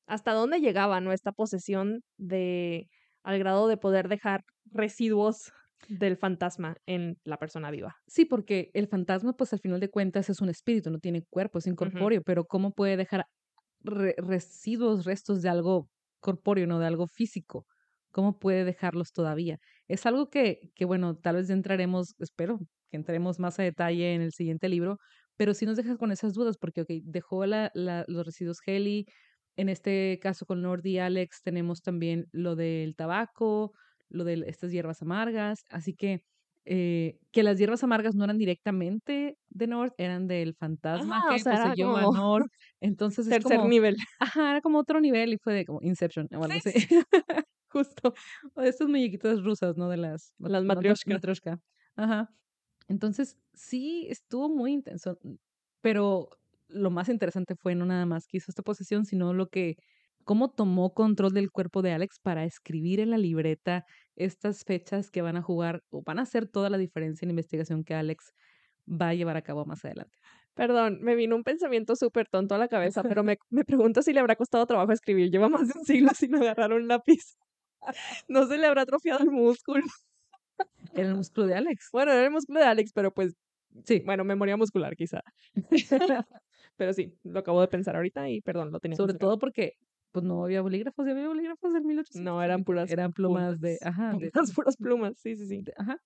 hasta 0.07 0.33
dónde 0.33 0.59
llegaba, 0.61 1.01
¿no? 1.01 1.13
Esta 1.13 1.31
posesión 1.33 2.01
de, 2.17 2.87
al 3.23 3.39
grado 3.39 3.67
de 3.67 3.77
poder 3.77 4.09
dejar 4.09 4.43
residuos 4.65 5.51
del 5.87 6.17
fantasma 6.17 6.77
en 6.87 7.17
la 7.25 7.37
persona 7.37 7.71
viva. 7.71 7.95
Sí, 8.07 8.25
porque 8.25 8.71
el 8.73 8.87
fantasma, 8.87 9.33
pues 9.33 9.53
al 9.53 9.59
final 9.59 9.79
de 9.79 9.89
cuentas 9.89 10.29
es 10.29 10.41
un 10.41 10.49
espíritu, 10.49 10.89
no 10.91 10.99
tiene 10.99 11.23
cuerpo, 11.29 11.59
es 11.59 11.67
incorpóreo, 11.67 12.21
pero 12.23 12.45
¿cómo 12.45 12.71
puede 12.73 12.97
dejar 12.97 13.25
re- 13.81 14.15
residuos, 14.17 15.05
restos 15.05 15.41
de 15.41 15.49
algo 15.49 15.89
corpóreo, 16.19 16.67
no 16.67 16.79
de 16.79 16.87
algo 16.87 17.07
físico? 17.07 17.65
¿Cómo 18.11 18.39
puede 18.39 18.65
dejarlos 18.65 19.13
todavía? 19.13 19.59
Es 19.93 20.05
algo 20.05 20.29
que, 20.29 20.71
que, 20.75 20.85
bueno, 20.85 21.15
tal 21.17 21.35
vez 21.37 21.49
entraremos, 21.49 22.15
espero 22.19 22.59
que 22.91 22.97
entremos 22.97 23.39
más 23.39 23.59
a 23.59 23.63
detalle 23.63 24.13
en 24.15 24.21
el 24.21 24.31
siguiente 24.33 24.69
libro, 24.69 24.97
pero 25.37 25.53
sí 25.53 25.65
nos 25.65 25.77
deja 25.77 25.97
con 25.97 26.11
esas 26.11 26.33
dudas, 26.33 26.57
porque, 26.57 26.81
ok, 26.81 26.89
dejó 27.03 27.45
la, 27.45 27.71
la- 27.73 28.05
los 28.07 28.25
residuos 28.25 28.59
Heli, 28.65 29.05
en 29.57 29.69
este 29.69 30.19
caso 30.21 30.45
con 30.45 30.61
Lord 30.61 30.85
y 30.85 30.97
Alex 30.99 31.41
tenemos 31.43 31.81
también 31.81 32.25
lo 32.31 32.55
del 32.55 32.95
tabaco, 32.95 33.73
lo 34.09 34.23
de 34.23 34.43
estas 34.47 34.71
hierbas 34.71 35.01
amargas, 35.01 35.65
así 35.69 35.93
que 35.95 36.23
eh, 36.65 37.17
que 37.31 37.43
las 37.43 37.57
hierbas 37.57 37.83
amargas 37.83 38.15
no 38.15 38.23
eran 38.23 38.37
directamente 38.37 39.37
de 39.49 39.67
North, 39.67 39.93
eran 39.97 40.27
del 40.27 40.55
fantasma 40.55 41.23
Ajá, 41.23 41.33
o 41.35 41.37
que 41.37 41.39
sea, 41.39 41.55
era 41.55 41.75
poseyó 41.75 41.95
a 41.97 42.07
North. 42.07 42.47
Entonces 42.79 43.27
es 43.27 43.39
Tercer 43.39 43.39
como, 43.39 43.73
nivel. 43.73 43.95
ajá, 44.19 44.51
era 44.51 44.61
como 44.61 44.79
otro 44.79 45.01
nivel 45.01 45.33
y 45.33 45.37
fue 45.37 45.53
de 45.53 45.65
como 45.65 45.79
Inception 45.81 46.27
o 46.35 46.43
algo 46.43 46.57
Sí, 46.59 46.59
así. 46.59 46.71
Justo. 47.71 48.13
O 48.55 48.61
de 48.61 48.69
estas 48.69 48.87
muñequitas 48.87 49.41
rusas, 49.43 49.77
¿no? 49.77 49.89
De 49.89 49.97
las 49.97 50.33
Las 50.39 50.63
mat- 50.63 50.75
matrioshka. 50.75 51.13
matrioshka. 51.13 51.59
Ajá. 51.95 52.29
Entonces, 52.87 53.37
sí, 53.53 54.07
estuvo 54.09 54.49
muy 54.49 54.73
intenso. 54.73 55.17
Pero 55.81 56.29
lo 56.67 56.89
más 56.91 57.09
interesante 57.09 57.55
fue 57.55 57.75
no 57.75 57.85
nada 57.85 58.05
más 58.05 58.27
que 58.27 58.37
hizo 58.37 58.47
esta 58.51 58.63
posesión, 58.63 59.05
sino 59.05 59.33
lo 59.33 59.47
que, 59.49 59.75
cómo 60.25 60.49
tomó 60.51 60.93
control 60.93 61.33
del 61.33 61.51
cuerpo 61.51 61.81
de 61.81 61.93
Alex 61.93 62.19
para 62.21 62.43
escribir 62.45 62.99
en 62.99 63.09
la 63.11 63.17
libreta 63.17 63.85
estas 64.15 64.63
fechas 64.65 65.11
que 65.11 65.21
van 65.21 65.37
a 65.37 65.41
jugar 65.41 65.81
o 65.89 66.01
van 66.05 66.19
a 66.19 66.23
hacer 66.23 66.47
toda 66.47 66.69
la 66.69 66.77
diferencia 66.77 67.25
en 67.25 67.29
la 67.29 67.33
investigación 67.33 67.83
que 67.83 67.95
Alex 67.95 68.33
va 68.87 69.09
a 69.09 69.13
llevar 69.13 69.37
a 69.37 69.41
cabo 69.43 69.65
más 69.65 69.83
adelante. 69.85 70.17
Perdón, 70.53 70.99
me 71.01 71.15
vino 71.15 71.35
un 71.35 71.43
pensamiento 71.43 71.95
súper 71.95 72.27
tonto 72.29 72.55
a 72.55 72.57
la 72.57 72.67
cabeza, 72.67 73.03
pero 73.03 73.23
me, 73.23 73.37
me 73.49 73.63
pregunto 73.65 74.01
si 74.01 74.13
le 74.13 74.19
habrá 74.19 74.35
costado 74.35 74.65
trabajo 74.65 74.91
escribir. 74.91 75.31
Lleva 75.31 75.49
más 75.49 75.67
de 75.67 75.73
un 75.79 75.85
siglo 75.85 76.09
sin 76.15 76.35
agarrar 76.35 76.73
un 76.73 76.87
lápiz. 76.87 77.35
No 78.27 78.45
se 78.47 78.57
le 78.57 78.67
habrá 78.67 78.83
atrofiado 78.83 79.23
el 79.23 79.31
músculo. 79.31 79.83
Era 80.93 81.09
el 81.09 81.15
músculo 81.15 81.47
de 81.47 81.55
Alex. 81.55 81.89
Bueno, 81.91 82.11
era 82.11 82.23
el 82.25 82.31
músculo 82.31 82.59
de 82.59 82.65
Alex, 82.65 82.91
pero 82.93 83.11
pues, 83.13 83.33
Sí. 83.85 84.01
bueno, 84.05 84.23
memoria 84.23 84.57
muscular 84.57 84.95
quizá. 84.95 85.21
Pero 86.77 86.93
sí, 86.93 87.13
lo 87.23 87.39
acabo 87.39 87.61
de 87.61 87.67
pensar 87.67 87.95
ahorita 87.95 88.29
y 88.29 88.41
perdón, 88.41 88.71
lo 88.71 88.79
tenía 88.79 88.95
Sobre 88.97 89.13
todo 89.13 89.37
porque 89.39 89.73
pues 90.11 90.25
no 90.25 90.43
había 90.43 90.61
bolígrafos, 90.61 91.05
ya 91.05 91.11
había 91.13 91.27
bolígrafos 91.27 91.73
del 91.73 91.83
1800. 91.83 92.21
No, 92.23 92.41
eran 92.43 92.63
puras 92.63 92.91
Eran 92.91 93.13
plumas 93.13 93.59
de, 93.61 93.77
ajá, 93.81 94.13
de- 94.17 94.29
Puras, 94.31 94.51
puras 94.53 94.77
plumas, 94.77 95.17
sí, 95.17 95.35
sí, 95.35 95.45
sí. 95.47 95.61
de- 95.61 95.73
ajá. 95.77 95.97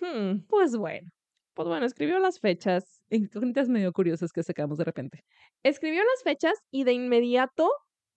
Hmm, 0.00 0.40
Pues 0.48 0.76
bueno, 0.76 1.08
Pues 1.54 1.68
bueno, 1.68 1.86
escribió 1.86 2.18
las 2.18 2.40
fechas. 2.40 3.02
incógnitas 3.10 3.68
medio 3.68 3.92
curiosas 3.92 4.32
que 4.32 4.42
sacamos 4.42 4.76
de 4.78 4.84
repente. 4.84 5.24
Escribió 5.62 6.02
las 6.02 6.22
fechas 6.24 6.54
y 6.70 6.84
de 6.84 6.92
inmediato 6.92 7.70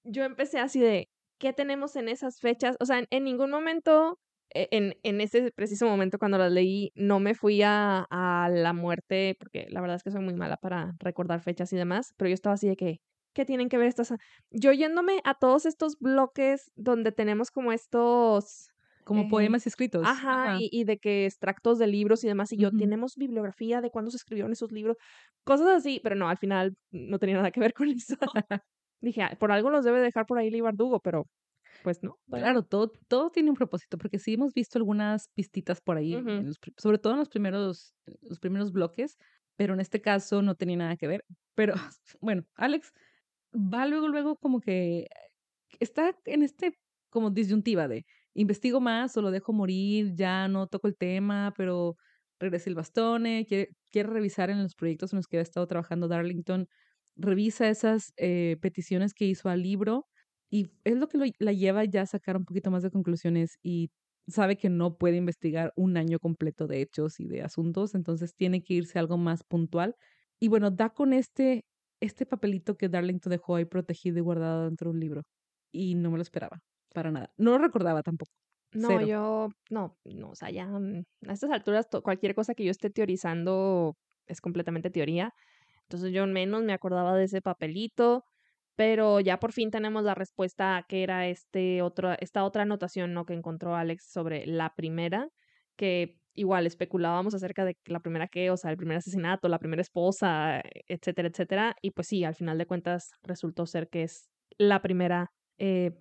yo 0.04 0.24
empecé 0.24 0.60
así 0.60 0.80
de, 0.80 1.08
¿qué 1.40 1.54
tenemos 1.54 1.96
en 1.96 2.10
esas 2.10 2.40
fechas? 2.40 2.76
O 2.80 2.86
sea, 2.86 3.00
en, 3.00 3.08
en 3.12 3.24
ningún 3.24 3.52
momento, 3.52 4.20
e- 4.54 4.68
en, 4.72 4.96
en 5.04 5.22
ese 5.22 5.52
preciso 5.56 5.88
momento 5.88 6.18
cuando 6.20 6.38
las 6.38 6.52
leí, 6.52 6.92
no 6.96 7.20
me 7.20 7.36
fui 7.36 7.62
a, 7.64 8.06
a 8.10 8.50
la 8.50 8.74
muerte, 8.74 9.36
porque 9.40 9.68
la 9.70 9.82
verdad 9.82 9.98
es 9.98 10.04
que 10.04 10.12
soy 10.12 10.22
muy 10.24 10.34
mala 10.36 10.58
para 10.58 10.94
recordar 11.00 11.42
fechas 11.42 11.72
y 11.74 11.78
demás, 11.78 12.14
pero 12.18 12.30
yo 12.30 12.34
estaba 12.36 12.54
así 12.56 12.68
de 12.68 12.76
que, 12.76 12.98
¿qué 13.34 13.46
tienen 13.46 13.70
que 13.70 13.78
ver 13.78 13.88
estas? 13.88 14.14
Yo 14.52 14.72
yéndome 14.74 15.22
a 15.24 15.36
todos 15.36 15.66
estos 15.66 15.98
bloques 16.00 16.72
donde 16.76 17.12
tenemos 17.12 17.52
como 17.52 17.72
estos... 17.72 18.70
Como 19.04 19.26
Eh, 19.26 19.30
poemas 19.30 19.66
escritos. 19.68 20.10
Ajá, 20.10 20.60
Y, 20.60 20.70
y 20.72 20.84
de 20.84 20.98
que 21.00 21.26
extractos 21.26 21.80
de 21.80 21.88
libros 21.88 22.24
y 22.24 22.28
demás, 22.28 22.52
y 22.52 22.58
yo, 22.58 22.72
Ujú. 22.72 22.78
tenemos 22.78 23.16
bibliografía 23.16 23.80
de 23.82 23.90
cuándo 23.90 24.12
se 24.12 24.18
escribieron 24.18 24.52
esos 24.52 24.72
libros, 24.72 24.98
cosas 25.46 25.68
así, 25.70 26.00
pero 26.04 26.16
no, 26.16 26.28
al 26.30 26.38
final 26.38 26.76
no 26.92 27.18
tenía 27.20 27.38
nada 27.38 27.52
que 27.52 27.60
ver 27.62 27.74
con 27.74 27.88
eso. 27.90 28.16
Dije, 29.02 29.24
"Ah, 29.24 29.38
por 29.40 29.52
algo 29.52 29.70
los 29.70 29.86
debe 29.86 30.00
dejar 30.02 30.26
por 30.26 30.38
ahí 30.40 30.50
Lee 30.50 30.62
Bardugo, 30.62 31.00
pero 31.02 31.28
pues 31.82 32.04
no. 32.04 32.20
Claro, 32.34 32.64
todo, 32.64 32.92
todo 33.08 33.32
tiene 33.32 33.50
un 33.50 33.56
propósito, 33.56 33.98
porque 33.98 34.20
sí 34.20 34.34
hemos 34.34 34.54
visto 34.54 34.78
algunas 34.80 35.30
pistitas 35.30 35.82
por 35.82 35.98
ahí, 35.98 36.16
Ujú. 36.16 36.34
en 36.38 36.48
los 36.48 36.58
sobre 36.78 37.00
todo 37.00 37.14
en 37.14 37.20
los 37.20 37.30
primeros, 37.30 37.96
los 38.22 38.40
primeros 38.40 38.72
bloques, 38.74 39.18
pero 39.56 39.74
en 39.74 39.80
este 39.80 40.02
caso 40.02 40.42
no 40.44 40.56
tenía 40.56 40.78
nada 40.78 40.98
que 40.98 41.08
ver. 41.08 41.24
Pero 41.56 41.74
bueno, 42.22 42.46
Alex 42.56 42.92
va 43.54 43.86
luego, 43.88 44.08
luego 44.10 44.38
como 44.38 44.62
que 44.62 45.08
está 45.80 46.16
en 46.26 46.44
este 46.44 46.80
como 47.10 47.32
disyuntiva 47.32 47.88
de 47.88 48.06
investigo 48.34 48.80
más 48.82 49.18
o 49.18 49.22
lo 49.22 49.32
dejo 49.32 49.54
morir, 49.54 50.14
ya 50.16 50.48
no 50.48 50.68
toco 50.68 50.88
el 50.88 50.98
tema, 50.98 51.54
pero 51.58 51.96
regrese 52.40 52.70
el 52.70 52.76
bastone, 52.76 53.46
quiere, 53.48 53.70
quiere 53.92 54.10
revisar 54.10 54.50
en 54.50 54.62
los 54.64 54.76
proyectos 54.76 55.14
en 55.14 55.18
los 55.18 55.28
que 55.28 55.38
ha 55.40 55.42
estado 55.42 55.68
trabajando 55.68 56.08
Darlington, 56.08 56.68
revisa 57.18 57.70
esas 57.70 58.14
eh, 58.18 58.58
peticiones 58.62 59.14
que 59.14 59.26
hizo 59.26 59.50
al 59.50 59.62
libro 59.64 60.08
Y 60.50 60.72
es 60.86 60.96
lo 60.98 61.08
que 61.10 61.18
lo- 61.18 61.26
la 61.40 61.52
lleva 61.54 61.84
ya 61.86 62.02
a 62.04 62.06
sacar 62.06 62.38
un 62.38 62.46
poquito 62.46 62.72
más 62.72 62.84
de 62.84 62.92
conclusiones 62.92 63.58
y 63.64 63.90
sabe 64.28 64.58
que 64.58 64.70
no 64.70 64.98
puede 64.98 65.18
investigar 65.18 65.74
un 65.76 65.98
año 65.98 66.20
completo 66.20 66.68
de 66.68 66.82
hechos 66.82 67.20
y 67.20 67.28
de 67.28 67.42
asuntos, 67.42 67.96
entonces 67.96 68.34
tiene 68.36 68.64
que 68.64 68.74
irse 68.76 68.98
a 69.00 69.02
algo 69.02 69.18
más 69.18 69.44
puntual. 69.44 69.96
Y 70.40 70.48
bueno, 70.50 70.72
da 70.72 70.90
con 70.92 71.12
este, 71.14 71.66
este 72.02 72.26
papelito 72.26 72.78
que 72.78 72.88
Darlington 72.90 73.32
dejó 73.32 73.56
ahí 73.58 73.66
protegido 73.66 74.20
y 74.20 74.22
guardado 74.22 74.66
dentro 74.66 74.90
de 74.92 74.96
un 74.96 75.00
libro. 75.02 75.24
Y 75.72 75.96
no 75.96 76.12
me 76.12 76.18
lo 76.18 76.22
esperaba, 76.24 76.60
para 76.94 77.12
nada. 77.12 77.32
No 77.38 77.52
lo 77.52 77.58
recordaba 77.60 78.02
tampoco. 78.04 78.32
No, 78.74 79.00
Cero. 79.00 79.08
yo, 79.08 79.50
no, 79.70 79.98
no, 80.06 80.30
o 80.32 80.36
sea, 80.36 80.50
ya 80.52 80.68
mm, 80.68 81.04
a 81.28 81.34
estas 81.34 81.52
alturas 81.52 81.88
cualquier 82.04 82.36
cosa 82.36 82.54
que 82.54 82.66
yo 82.66 82.72
esté 82.72 82.90
teorizando 82.90 83.96
es 84.28 84.42
completamente 84.42 84.90
teoría. 84.90 85.34
Entonces 85.88 86.12
yo 86.12 86.28
menos 86.28 86.64
me 86.64 86.74
acordaba 86.74 87.16
de 87.16 87.26
ese 87.26 87.42
papelito, 87.42 88.24
pero 88.76 89.20
ya 89.22 89.40
por 89.40 89.54
fin 89.54 89.72
tenemos 89.72 90.04
la 90.04 90.16
respuesta 90.16 90.78
a 90.78 90.84
qué 90.84 91.04
era 91.04 91.28
este 91.28 91.82
otro, 91.82 92.14
esta 92.20 92.44
otra 92.44 92.64
anotación, 92.64 93.14
¿no? 93.14 93.26
que 93.26 93.34
encontró 93.34 93.76
Alex 93.76 94.10
sobre 94.12 94.46
la 94.46 94.76
primera, 94.76 95.30
que 95.78 96.18
igual 96.34 96.68
especulábamos 96.68 97.34
acerca 97.34 97.66
de 97.66 97.78
la 97.86 98.02
primera 98.02 98.28
qué, 98.28 98.52
o 98.52 98.58
sea, 98.58 98.72
el 98.72 98.78
primer 98.78 98.98
asesinato, 98.98 99.48
la 99.48 99.60
primera 99.60 99.82
esposa, 99.82 100.62
etcétera, 100.88 101.30
etcétera. 101.30 101.76
Y 101.82 101.92
pues 101.92 102.08
sí, 102.08 102.24
al 102.24 102.36
final 102.36 102.58
de 102.58 102.68
cuentas 102.68 103.12
resultó 103.24 103.66
ser 103.66 103.90
que 103.90 104.04
es 104.04 104.30
la 104.58 104.82
primera, 104.82 105.32
eh, 105.58 105.92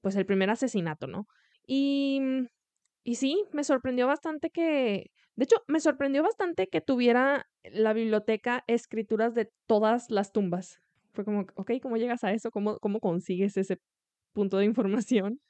pues 0.00 0.16
el 0.16 0.26
primer 0.26 0.50
asesinato, 0.50 1.06
¿no? 1.06 1.26
Y, 1.66 2.20
y 3.04 3.14
sí, 3.16 3.44
me 3.52 3.62
sorprendió 3.62 4.06
bastante 4.06 4.50
que, 4.50 5.10
de 5.36 5.44
hecho, 5.44 5.56
me 5.68 5.80
sorprendió 5.80 6.22
bastante 6.22 6.68
que 6.68 6.80
tuviera 6.80 7.46
la 7.64 7.92
biblioteca 7.92 8.64
escrituras 8.66 9.34
de 9.34 9.50
todas 9.66 10.10
las 10.10 10.32
tumbas. 10.32 10.78
Fue 11.12 11.24
como, 11.24 11.46
ok, 11.54 11.72
¿cómo 11.82 11.96
llegas 11.96 12.24
a 12.24 12.32
eso? 12.32 12.50
¿Cómo, 12.50 12.78
cómo 12.78 13.00
consigues 13.00 13.56
ese 13.56 13.78
punto 14.32 14.58
de 14.58 14.64
información? 14.66 15.40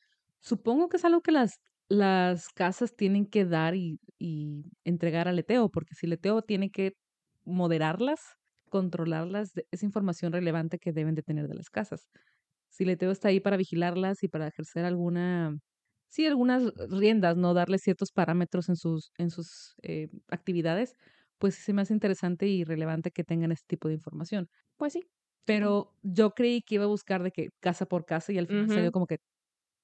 Supongo 0.40 0.88
que 0.88 0.96
es 0.98 1.04
algo 1.04 1.22
que 1.22 1.32
las, 1.32 1.60
las 1.88 2.48
casas 2.50 2.96
tienen 2.96 3.26
que 3.26 3.44
dar 3.44 3.74
y, 3.74 3.98
y 4.18 4.64
entregar 4.84 5.28
al 5.28 5.36
Leteo, 5.36 5.70
porque 5.70 5.94
si 5.94 6.06
Leteo 6.06 6.42
tiene 6.42 6.70
que 6.70 6.94
moderarlas, 7.44 8.20
controlarlas, 8.70 9.52
es 9.70 9.82
información 9.82 10.32
relevante 10.32 10.78
que 10.78 10.92
deben 10.92 11.14
de 11.14 11.22
tener 11.22 11.48
de 11.48 11.54
las 11.54 11.70
casas. 11.70 12.08
Si 12.70 12.84
Leteo 12.84 13.10
está 13.10 13.28
ahí 13.28 13.40
para 13.40 13.56
vigilarlas 13.56 14.22
y 14.22 14.28
para 14.28 14.48
ejercer 14.48 14.84
alguna, 14.84 15.56
sí, 16.14 16.26
algunas 16.26 16.72
riendas, 16.90 17.36
no 17.36 17.54
darle 17.54 17.78
ciertos 17.78 18.12
parámetros 18.12 18.68
en 18.68 18.76
sus, 18.76 19.10
en 19.18 19.30
sus 19.30 19.74
eh, 19.82 20.08
actividades, 20.28 20.94
pues 21.38 21.54
se 21.56 21.72
me 21.72 21.82
hace 21.82 21.92
interesante 21.94 22.46
y 22.48 22.64
relevante 22.64 23.10
que 23.10 23.24
tengan 23.24 23.52
este 23.52 23.66
tipo 23.68 23.88
de 23.88 23.94
información. 23.94 24.48
Pues 24.76 24.92
sí. 24.94 25.04
Pero 25.46 25.96
yo 26.02 26.30
creí 26.34 26.62
que 26.62 26.76
iba 26.76 26.84
a 26.84 26.86
buscar 26.88 27.22
de 27.22 27.30
que 27.32 27.48
casa 27.60 27.86
por 27.86 28.06
casa 28.06 28.32
y 28.32 28.38
al 28.38 28.48
final 28.48 28.70
salió 28.70 28.92
como 28.92 29.06
que 29.06 29.18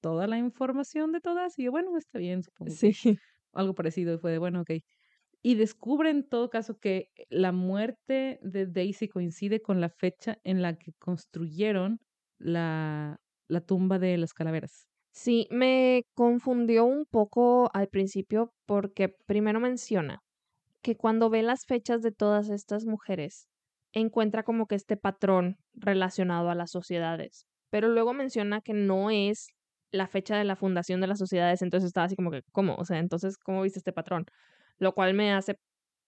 toda 0.01 0.27
la 0.29 0.38
información 0.38 1.12
de 1.12 1.21
todas 1.21 1.59
y 1.59 1.64
yo, 1.64 1.73
bueno, 1.73 1.97
está 1.99 2.19
bien, 2.19 2.43
supongo 2.45 2.77
Sí. 2.77 3.21
algo 3.53 3.75
parecido 3.75 4.14
y 4.14 4.19
fue 4.19 4.33
de, 4.33 4.38
bueno, 4.38 4.62
ok. 4.62 4.71
Y 5.43 5.57
descubre 5.57 6.11
en 6.11 6.29
todo 6.29 6.51
caso 6.51 6.79
que 6.81 7.11
la 7.31 7.53
muerte 7.53 8.40
de 8.43 8.66
Daisy 8.66 9.09
coincide 9.09 9.62
con 9.62 9.81
la 9.81 9.90
fecha 9.90 10.38
en 10.45 10.62
la 10.62 10.79
que 10.79 10.93
construyeron 10.99 12.01
la, 12.38 13.19
la 13.49 13.61
tumba 13.62 13.99
de 13.99 14.19
las 14.19 14.35
calaveras. 14.35 14.89
Sí, 15.12 15.49
me 15.51 16.05
confundió 16.14 16.85
un 16.85 17.05
poco 17.05 17.70
al 17.75 17.88
principio 17.88 18.53
porque 18.66 19.09
primero 19.27 19.59
menciona 19.61 20.20
que 20.83 20.96
cuando 20.96 21.31
ve 21.31 21.42
las 21.42 21.66
fechas 21.66 22.03
de 22.03 22.12
todas 22.12 22.51
estas 22.51 22.87
mujeres, 22.87 23.49
encuentra 23.92 24.44
como 24.44 24.66
que 24.66 24.77
este 24.77 24.96
patrón 24.96 25.57
relacionado 25.75 26.51
a 26.51 26.55
las 26.55 26.70
sociedades, 26.73 27.46
pero 27.70 27.88
luego 27.88 28.14
menciona 28.14 28.61
que 28.62 28.75
no 28.75 29.11
es 29.11 29.49
la 29.92 30.09
fecha 30.09 30.37
de 30.38 30.44
la 30.44 30.57
fundación 30.57 31.01
de 31.01 31.09
las 31.09 31.18
sociedades, 31.18 31.62
entonces 31.62 31.88
estaba 31.88 32.07
así 32.07 32.16
como 32.16 32.31
que, 32.31 32.42
¿cómo? 32.53 32.77
O 32.77 32.85
sea, 32.85 32.99
entonces, 32.99 33.38
¿cómo 33.38 33.62
viste 33.62 33.81
este 33.81 33.92
patrón? 33.92 34.27
Lo 34.79 34.94
cual 34.94 35.14
me 35.14 35.33
hace 35.33 35.57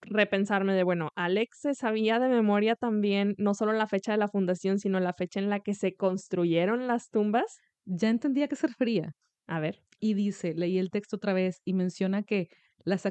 repensarme 0.03 0.75
de, 0.75 0.85
bueno, 0.85 1.11
Alex 1.17 1.59
se 1.63 1.75
sabía 1.75 2.19
de 2.21 2.29
memoria 2.29 2.77
también 2.77 3.35
no 3.39 3.55
solo 3.55 3.73
la 3.73 3.87
fecha 3.89 4.13
de 4.13 4.19
la 4.19 4.29
fundación, 4.29 4.79
sino 4.79 5.01
la 5.01 5.13
fecha 5.15 5.41
en 5.41 5.51
la 5.51 5.61
que 5.61 5.75
se 5.75 5.95
construyeron 5.97 6.87
las 6.89 7.11
tumbas. 7.11 7.59
Ya 7.85 8.11
entendía 8.11 8.47
a 8.47 8.49
qué 8.49 8.57
se 8.57 8.67
refería. 8.67 9.13
A 9.47 9.61
ver. 9.61 9.83
Y 10.01 10.15
dice, 10.15 10.55
leí 10.55 10.79
el 10.79 10.91
texto 10.91 11.17
otra 11.17 11.33
vez 11.33 11.61
y 11.65 11.75
menciona 11.75 12.23
que 12.23 12.49
las, 12.85 13.05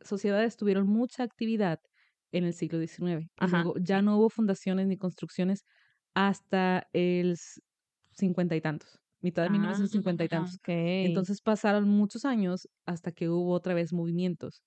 sociedades 0.00 0.56
tuvieron 0.56 0.86
mucha 0.86 1.22
actividad 1.22 1.80
en 2.32 2.44
el 2.44 2.52
siglo 2.54 2.78
XIX. 2.78 3.28
Ajá. 3.38 3.62
luego 3.62 3.78
ya 3.78 4.02
no 4.02 4.18
hubo 4.18 4.28
fundaciones 4.28 4.86
ni 4.86 4.96
construcciones 4.98 5.64
hasta 6.14 6.86
el 6.92 7.36
cincuenta 8.12 8.56
y 8.56 8.60
tantos, 8.60 9.00
mitad 9.20 9.42
de 9.42 9.50
1950 9.50 10.24
y 10.24 10.26
Ah, 10.26 10.30
tantos. 10.30 10.58
Entonces 10.66 11.40
pasaron 11.40 11.88
muchos 11.88 12.24
años 12.24 12.68
hasta 12.84 13.12
que 13.12 13.28
hubo 13.28 13.52
otra 13.52 13.74
vez 13.74 13.92
movimientos. 13.92 14.62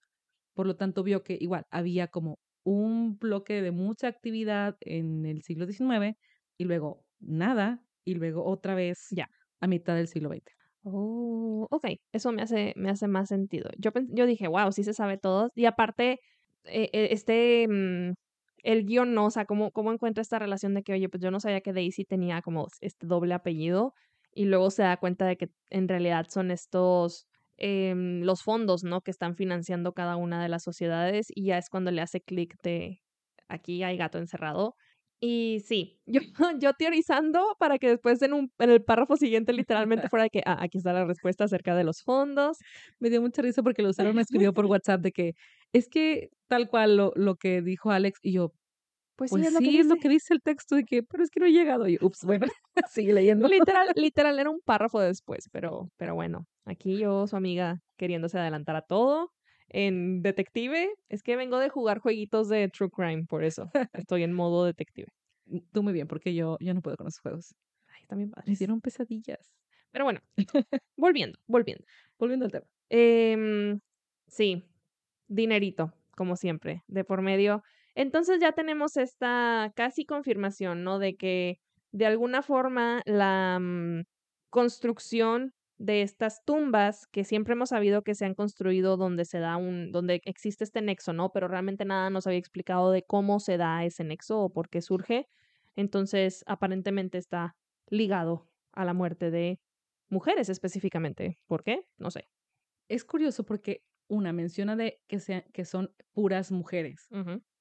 Por 0.54 0.68
lo 0.68 0.76
tanto, 0.76 1.04
vio 1.04 1.24
que 1.24 1.38
igual 1.40 1.66
había 1.72 2.08
como 2.08 2.40
un 2.64 3.18
bloque 3.18 3.62
de 3.62 3.72
mucha 3.72 4.08
actividad 4.08 4.78
en 4.82 5.26
el 5.26 5.42
siglo 5.44 5.66
XIX 5.66 6.18
y 6.58 6.66
luego 6.66 7.06
nada 7.20 7.84
y 8.10 8.16
luego 8.16 8.46
otra 8.46 8.76
vez 8.76 8.98
Ya. 9.12 9.30
a 9.62 9.68
mitad 9.68 9.96
del 9.96 10.08
siglo 10.08 10.30
XX. 10.30 10.54
Oh, 10.84 11.68
ok, 11.72 11.88
eso 12.14 12.32
me 12.32 12.42
hace, 12.42 12.74
me 12.78 12.90
hace 12.90 13.08
más 13.08 13.28
sentido. 13.30 13.70
Yo, 13.78 13.92
yo 14.10 14.26
dije, 14.26 14.48
wow, 14.48 14.72
sí 14.72 14.84
se 14.84 14.94
sabe 14.94 15.18
todo. 15.18 15.50
Y 15.56 15.66
aparte, 15.66 16.20
eh, 16.64 16.90
eh, 16.94 17.10
este, 17.12 17.68
mm, 17.68 18.14
el 18.64 18.86
guion 18.86 19.14
no, 19.14 19.26
o 19.26 19.32
sea, 19.32 19.46
¿cómo, 19.46 19.72
cómo 19.72 19.92
encuentra 19.92 20.22
esta 20.22 20.40
relación 20.40 20.74
de 20.74 20.84
que, 20.84 20.94
oye, 20.94 21.10
pues 21.10 21.22
yo 21.22 21.32
no 21.32 21.40
sabía 21.40 21.62
que 21.62 21.74
Daisy 21.74 22.06
tenía 22.06 22.42
como 22.42 22.68
este 22.82 23.08
doble 23.08 23.34
apellido 23.34 23.94
y 24.34 24.46
luego 24.46 24.72
se 24.72 24.84
da 24.84 24.98
cuenta 24.98 25.26
de 25.26 25.38
que 25.38 25.50
en 25.70 25.88
realidad 25.90 26.28
son 26.30 26.50
estos, 26.52 27.28
em, 27.58 28.22
los 28.24 28.42
fondos, 28.44 28.84
¿no? 28.84 29.02
Que 29.02 29.12
están 29.12 29.36
financiando 29.36 29.94
cada 29.94 30.16
una 30.16 30.42
de 30.42 30.50
las 30.50 30.64
sociedades 30.64 31.28
y 31.34 31.46
ya 31.46 31.58
es 31.58 31.70
cuando 31.70 31.92
le 31.92 32.02
hace 32.02 32.22
clic 32.22 32.56
de, 32.64 33.00
aquí 33.50 33.84
hay 33.84 33.98
gato 33.98 34.18
encerrado. 34.18 34.76
Y 35.22 35.60
sí, 35.66 36.00
yo, 36.06 36.22
yo 36.62 36.74
teorizando 36.74 37.56
para 37.60 37.78
que 37.78 37.90
después 37.90 38.22
en, 38.22 38.34
un, 38.34 38.52
en 38.58 38.70
el 38.70 38.84
párrafo 38.84 39.18
siguiente 39.18 39.52
literalmente 39.54 40.08
fuera 40.10 40.24
de 40.24 40.30
que, 40.30 40.42
ah, 40.46 40.58
aquí 40.62 40.78
está 40.78 40.94
la 40.94 41.06
respuesta 41.06 41.44
acerca 41.46 41.76
de 41.76 41.84
los 41.84 42.02
fondos. 42.04 42.58
Me 43.00 43.10
dio 43.10 43.22
mucha 43.22 43.42
risa 43.42 43.62
porque 43.64 43.82
Lucero 43.84 44.14
me 44.14 44.22
escribió 44.22 44.54
por 44.54 44.66
WhatsApp 44.68 45.02
de 45.02 45.12
que 45.12 45.34
es 45.74 45.90
que 45.90 46.30
tal 46.48 46.70
cual 46.70 46.98
lo, 46.98 47.12
lo 47.16 47.36
que 47.36 47.62
dijo 47.62 47.92
Alex 47.92 48.20
y 48.24 48.34
yo, 48.34 48.54
Pues, 49.18 49.32
pues 49.32 49.44
sí, 49.44 49.44
sí, 49.44 49.48
es 49.48 49.54
lo 49.54 49.62
que 49.62 49.72
es 49.80 49.88
lo 49.88 49.96
dice. 49.96 50.00
que 50.00 50.10
dice 50.10 50.34
el 50.34 50.42
texto 50.42 50.76
de 50.76 50.86
que, 50.86 51.04
pero 51.04 51.24
es 51.24 51.30
que 51.32 51.40
no 51.42 51.46
he 51.48 51.52
llegado. 51.52 51.88
Y 51.88 51.98
ups, 52.02 52.24
bueno, 52.26 52.48
sigue 52.86 53.14
leyendo. 53.14 53.48
Literal, 53.48 53.92
literal, 53.96 54.40
era 54.40 54.50
un 54.50 54.62
párrafo 54.62 55.00
después, 55.00 55.50
pero, 55.52 55.90
pero 55.98 56.16
bueno, 56.16 56.46
aquí 56.66 56.98
yo, 56.98 57.28
su 57.28 57.36
amiga, 57.36 57.80
queriéndose 57.98 58.40
adelantar 58.40 58.76
a 58.76 58.82
todo. 58.84 59.32
En 59.70 60.22
detective, 60.22 60.90
es 61.10 61.24
que 61.24 61.36
vengo 61.36 61.60
de 61.60 61.70
jugar 61.70 62.00
jueguitos 62.00 62.50
de 62.50 62.70
True 62.70 62.90
Crime, 62.90 63.26
por 63.28 63.44
eso 63.44 63.70
estoy 63.94 64.24
en 64.24 64.34
modo 64.34 64.66
detective. 64.66 65.08
Tú 65.72 65.84
muy 65.84 65.94
bien, 65.94 66.08
porque 66.08 66.34
yo, 66.34 66.58
yo 66.60 66.74
no 66.74 66.82
puedo 66.82 66.98
con 66.98 67.08
esos 67.08 67.22
juegos. 67.22 67.56
Ay, 67.88 68.06
también 68.08 68.30
Me 68.30 68.36
padres. 68.36 68.60
dieron 68.60 68.82
pesadillas. 68.82 69.52
Pero 69.92 70.06
bueno, 70.06 70.22
volviendo, 70.98 71.40
volviendo. 71.48 71.84
Volviendo 72.18 72.46
al 72.46 72.52
tema. 72.52 72.66
Em, 72.90 73.80
sí, 74.28 74.66
dinerito, 75.28 75.94
como 76.16 76.36
siempre, 76.36 76.84
de 76.88 77.04
por 77.04 77.22
medio. 77.22 77.64
Entonces 77.96 78.40
ya 78.40 78.52
tenemos 78.52 78.98
esta 78.98 79.72
casi 79.76 80.06
confirmación, 80.06 80.84
¿no? 80.84 81.00
De 81.00 81.16
que 81.16 81.60
de 81.92 82.06
alguna 82.06 82.42
forma 82.44 83.02
la 83.06 83.60
mm, 83.60 84.04
construcción 84.50 85.54
de 85.80 86.04
estas 86.04 86.44
tumbas, 86.46 87.08
que 87.08 87.24
siempre 87.24 87.54
hemos 87.54 87.70
sabido 87.70 88.04
que 88.04 88.16
se 88.16 88.26
han 88.26 88.36
construido 88.36 88.98
donde 88.98 89.26
se 89.26 89.40
da 89.40 89.58
un, 89.58 89.92
donde 89.92 90.22
existe 90.26 90.64
este 90.66 90.82
nexo, 90.82 91.14
¿no? 91.14 91.32
Pero 91.32 91.48
realmente 91.48 91.86
nada 91.86 92.10
nos 92.12 92.28
había 92.28 92.40
explicado 92.40 92.92
de 92.92 93.04
cómo 93.04 93.40
se 93.40 93.58
da 93.58 93.86
ese 93.86 94.04
nexo 94.04 94.40
o 94.42 94.54
por 94.54 94.70
qué 94.70 94.82
surge. 94.82 95.28
Entonces, 95.76 96.44
aparentemente 96.48 97.18
está 97.18 97.56
ligado 97.90 98.50
a 98.74 98.86
la 98.86 98.94
muerte 98.94 99.32
de 99.32 99.60
mujeres 100.10 100.50
específicamente. 100.50 101.40
¿Por 101.48 101.64
qué? 101.64 101.82
No 101.98 102.12
sé. 102.12 102.26
Es 102.90 103.06
curioso 103.06 103.46
porque 103.46 103.84
una 104.10 104.34
menciona 104.34 104.76
de 104.76 105.00
que, 105.08 105.20
sean, 105.20 105.44
que 105.54 105.66
son 105.66 105.94
puras 106.14 106.52
mujeres. 106.52 107.08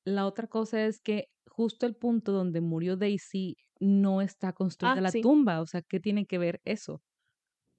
La 0.05 0.27
otra 0.27 0.47
cosa 0.49 0.85
es 0.87 1.01
que 1.01 1.29
justo 1.47 1.87
el 1.87 1.95
punto 1.95 2.33
donde 2.33 2.61
murió 2.61 2.97
Daisy 2.97 3.57
no 3.81 4.23
está 4.23 4.53
construida 4.55 4.95
Ah, 4.95 5.01
la 5.03 5.11
sí. 5.11 5.21
tumba, 5.21 5.61
o 5.61 5.67
sea, 5.67 5.83
¿qué 5.83 6.01
tiene 6.01 6.27
que 6.27 6.39
ver 6.39 6.61
eso? 6.65 7.03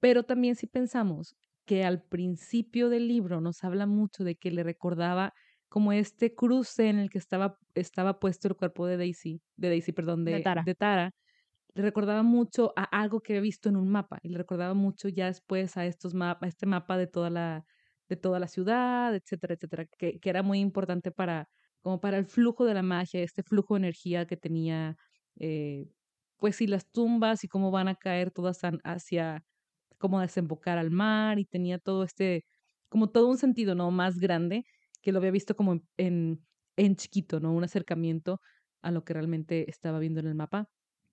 Pero 0.00 0.24
también 0.24 0.56
si 0.56 0.66
pensamos 0.66 1.36
que 1.66 1.84
al 1.84 2.02
principio 2.02 2.88
del 2.88 3.08
libro 3.08 3.40
nos 3.40 3.62
habla 3.64 3.86
mucho 3.86 4.24
de 4.24 4.36
que 4.36 4.50
le 4.50 4.62
recordaba 4.62 5.32
como 5.68 5.92
este 5.92 6.34
cruce 6.34 6.88
en 6.88 6.98
el 6.98 7.10
que 7.10 7.18
estaba, 7.18 7.58
estaba 7.74 8.18
puesto 8.18 8.48
el 8.48 8.56
cuerpo 8.56 8.86
de 8.86 8.96
Daisy, 8.96 9.40
de 9.56 9.68
Daisy, 9.68 9.92
perdón, 9.92 10.24
De 10.24 10.32
de, 10.32 10.40
Tara. 10.40 10.64
de 10.64 10.74
Tara, 10.74 11.12
le 11.74 11.82
recordaba 11.82 12.22
mucho 12.22 12.72
a 12.76 12.84
algo 12.84 13.20
que 13.20 13.34
había 13.34 13.42
visto 13.42 13.68
en 13.68 13.76
un 13.76 13.88
mapa 13.88 14.18
y 14.22 14.30
le 14.30 14.38
recordaba 14.38 14.74
mucho 14.74 15.08
ya 15.08 15.26
después 15.26 15.76
a 15.76 15.86
estos 15.86 16.14
mapas, 16.14 16.50
este 16.50 16.66
mapa 16.66 16.96
de 16.98 17.06
toda 17.06 17.30
la, 17.30 17.64
de 18.08 18.16
toda 18.16 18.40
la 18.40 18.48
ciudad, 18.48 19.14
etcétera, 19.14 19.54
etcétera, 19.54 19.86
que, 19.98 20.18
que 20.20 20.30
era 20.30 20.42
muy 20.42 20.58
importante 20.60 21.12
para, 21.12 21.48
como 21.80 22.00
para 22.00 22.18
el 22.18 22.26
flujo 22.26 22.64
de 22.64 22.74
la 22.74 22.82
magia, 22.82 23.22
este 23.22 23.42
flujo 23.44 23.74
de 23.74 23.78
energía 23.80 24.26
que 24.26 24.36
tenía 24.36 24.96
eh, 25.38 25.86
pues 26.38 26.56
sí, 26.56 26.66
las 26.66 26.90
tumbas 26.90 27.44
y 27.44 27.48
cómo 27.48 27.70
van 27.70 27.88
a 27.88 27.94
caer 27.94 28.30
todas 28.30 28.60
hacia, 28.84 29.44
cómo 30.00 30.20
desembocar 30.20 30.78
al 30.78 30.90
mar 30.92 31.38
y 31.40 31.46
tenía 31.46 31.78
todo 31.80 32.04
este, 32.04 32.44
como 32.90 33.10
todo 33.10 33.28
un 33.28 33.38
sentido, 33.38 33.74
¿no? 33.76 33.90
Más 33.92 34.18
grande 34.20 34.64
que 35.02 35.12
lo 35.12 35.18
había 35.20 35.30
visto 35.32 35.56
como 35.56 35.80
en, 35.98 36.46
en 36.76 36.96
chiquito, 36.96 37.40
¿no? 37.40 37.52
Un 37.54 37.64
acercamiento 37.64 38.40
a 38.82 38.90
lo 38.92 39.04
que 39.04 39.14
realmente 39.14 39.70
estaba 39.70 39.98
viendo 40.00 40.20
en 40.20 40.26
el 40.28 40.34
mapa. 40.36 40.66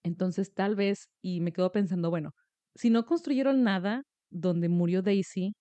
Entonces, 0.04 0.54
tal 0.54 0.76
vez, 0.76 1.10
y 1.22 1.42
me 1.42 1.54
quedo 1.54 1.72
pensando, 1.72 2.10
bueno, 2.10 2.32
si 2.76 2.90
no 2.90 3.06
construyeron 3.06 3.64
nada 3.64 4.04
donde 4.32 4.70
murió 4.70 5.02
Daisy, 5.02 5.54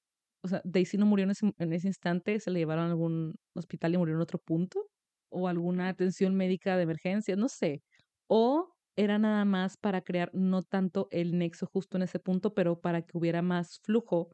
o 0.42 0.48
sea, 0.48 0.60
Daisy 0.64 0.98
no 0.98 1.06
murió 1.06 1.24
en 1.24 1.30
ese, 1.32 1.50
en 1.58 1.72
ese 1.72 1.88
instante, 1.88 2.38
se 2.40 2.50
le 2.50 2.60
llevaron 2.60 2.86
a 2.86 2.90
algún 2.90 3.34
hospital 3.54 3.94
y 3.94 3.98
murió 3.98 4.14
en 4.14 4.20
otro 4.22 4.38
punto, 4.38 4.86
o 5.30 5.48
alguna 5.48 5.88
atención 5.88 6.34
médica 6.36 6.76
de 6.76 6.84
emergencia, 6.84 7.36
no 7.36 7.48
sé. 7.48 7.82
O 8.28 8.75
era 8.96 9.18
nada 9.18 9.44
más 9.44 9.76
para 9.76 10.00
crear 10.02 10.30
no 10.32 10.62
tanto 10.62 11.08
el 11.10 11.38
nexo 11.38 11.66
justo 11.66 11.96
en 11.96 12.04
ese 12.04 12.18
punto, 12.18 12.54
pero 12.54 12.80
para 12.80 13.02
que 13.02 13.16
hubiera 13.16 13.42
más 13.42 13.78
flujo 13.82 14.30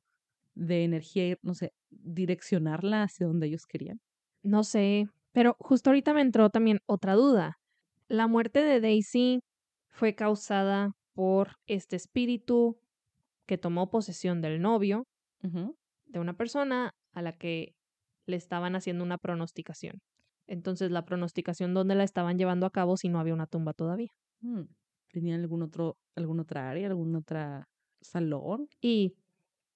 de 0.55 0.85
energía, 0.85 1.37
no 1.43 1.55
sé, 1.55 1.73
direccionarla 1.91 3.03
hacia 3.03 3.27
donde 3.27 3.47
ellos 3.49 3.67
querían. 3.67 4.01
No 4.43 4.65
sé, 4.65 5.09
pero 5.33 5.57
justo 5.59 5.91
ahorita 5.91 6.15
me 6.15 6.21
entró 6.21 6.51
también 6.51 6.81
otra 6.87 7.15
duda. 7.15 7.57
La 8.09 8.27
muerte 8.27 8.63
de 8.63 8.81
Daisy 8.81 9.41
fue 9.91 10.15
causada 10.15 10.93
por 11.15 11.57
este 11.67 11.97
espíritu 11.97 12.79
que 13.47 13.59
tomó 13.59 13.91
posesión 13.91 14.41
del 14.41 14.61
novio 14.61 15.05
de 15.41 16.21
una 16.21 16.37
persona 16.37 16.93
a 17.13 17.23
la 17.23 17.33
que 17.33 17.75
le 18.27 18.37
estaban 18.37 18.77
haciendo 18.77 19.05
una 19.05 19.19
pronosticación. 19.19 20.01
Entonces, 20.47 20.91
la 20.91 21.05
pronosticación, 21.05 21.75
¿dónde 21.75 21.95
la 21.95 22.05
estaban 22.05 22.39
llevando 22.39 22.67
a 22.67 22.71
cabo 22.71 22.97
si 22.97 23.09
no 23.09 23.19
había 23.19 23.35
una 23.35 23.47
tumba 23.47 23.73
todavía? 23.73 24.11
Mm, 24.43 24.63
¿Tenían 25.11 25.41
algún 25.41 25.63
otro, 25.63 25.99
alguna 26.17 26.43
otra 26.43 26.71
área, 26.71 26.89
algún 26.89 27.15
otro 27.17 27.65
salón? 28.01 28.69
Y 28.81 29.15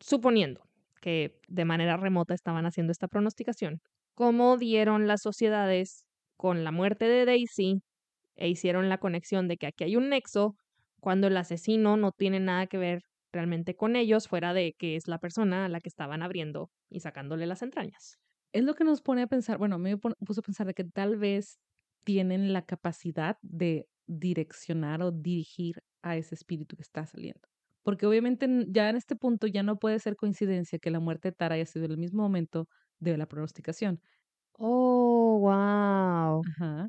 suponiendo 0.00 0.62
que 1.00 1.40
de 1.48 1.64
manera 1.64 1.96
remota 1.96 2.34
estaban 2.34 2.66
haciendo 2.66 2.92
esta 2.92 3.08
pronosticación, 3.08 3.80
¿cómo 4.14 4.56
dieron 4.56 5.06
las 5.06 5.22
sociedades 5.22 6.04
con 6.36 6.64
la 6.64 6.72
muerte 6.72 7.06
de 7.06 7.24
Daisy 7.26 7.82
e 8.36 8.48
hicieron 8.48 8.88
la 8.88 8.98
conexión 8.98 9.48
de 9.48 9.56
que 9.58 9.66
aquí 9.68 9.84
hay 9.84 9.96
un 9.96 10.10
nexo 10.10 10.56
cuando 11.00 11.28
el 11.28 11.36
asesino 11.36 11.96
no 11.96 12.12
tiene 12.12 12.40
nada 12.40 12.66
que 12.66 12.78
ver 12.78 13.02
realmente 13.32 13.76
con 13.76 13.96
ellos, 13.96 14.28
fuera 14.28 14.54
de 14.54 14.74
que 14.78 14.96
es 14.96 15.08
la 15.08 15.18
persona 15.18 15.66
a 15.66 15.68
la 15.68 15.80
que 15.80 15.88
estaban 15.88 16.22
abriendo 16.22 16.70
y 16.90 17.00
sacándole 17.00 17.46
las 17.46 17.62
entrañas. 17.62 18.18
Es 18.52 18.64
lo 18.64 18.74
que 18.74 18.84
nos 18.84 19.02
pone 19.02 19.22
a 19.22 19.26
pensar, 19.26 19.58
bueno, 19.58 19.78
me 19.78 19.96
puso 19.98 20.40
a 20.40 20.44
pensar 20.44 20.66
de 20.66 20.74
que 20.74 20.84
tal 20.84 21.16
vez 21.18 21.58
tienen 22.04 22.52
la 22.52 22.64
capacidad 22.64 23.36
de 23.42 23.86
direccionar 24.06 25.02
o 25.02 25.10
dirigir 25.10 25.82
a 26.02 26.16
ese 26.16 26.34
espíritu 26.34 26.76
que 26.76 26.82
está 26.82 27.06
saliendo. 27.06 27.40
Porque 27.82 28.06
obviamente 28.06 28.48
ya 28.68 28.88
en 28.90 28.96
este 28.96 29.16
punto 29.16 29.46
ya 29.46 29.62
no 29.62 29.78
puede 29.78 29.98
ser 29.98 30.16
coincidencia 30.16 30.78
que 30.78 30.90
la 30.90 31.00
muerte 31.00 31.28
de 31.28 31.32
Tara 31.32 31.54
haya 31.54 31.66
sido 31.66 31.84
en 31.84 31.92
el 31.92 31.98
mismo 31.98 32.22
momento 32.22 32.68
de 32.98 33.16
la 33.16 33.26
pronosticación. 33.26 34.00
Oh, 34.54 35.38
wow. 35.40 36.42
Ajá. 36.48 36.88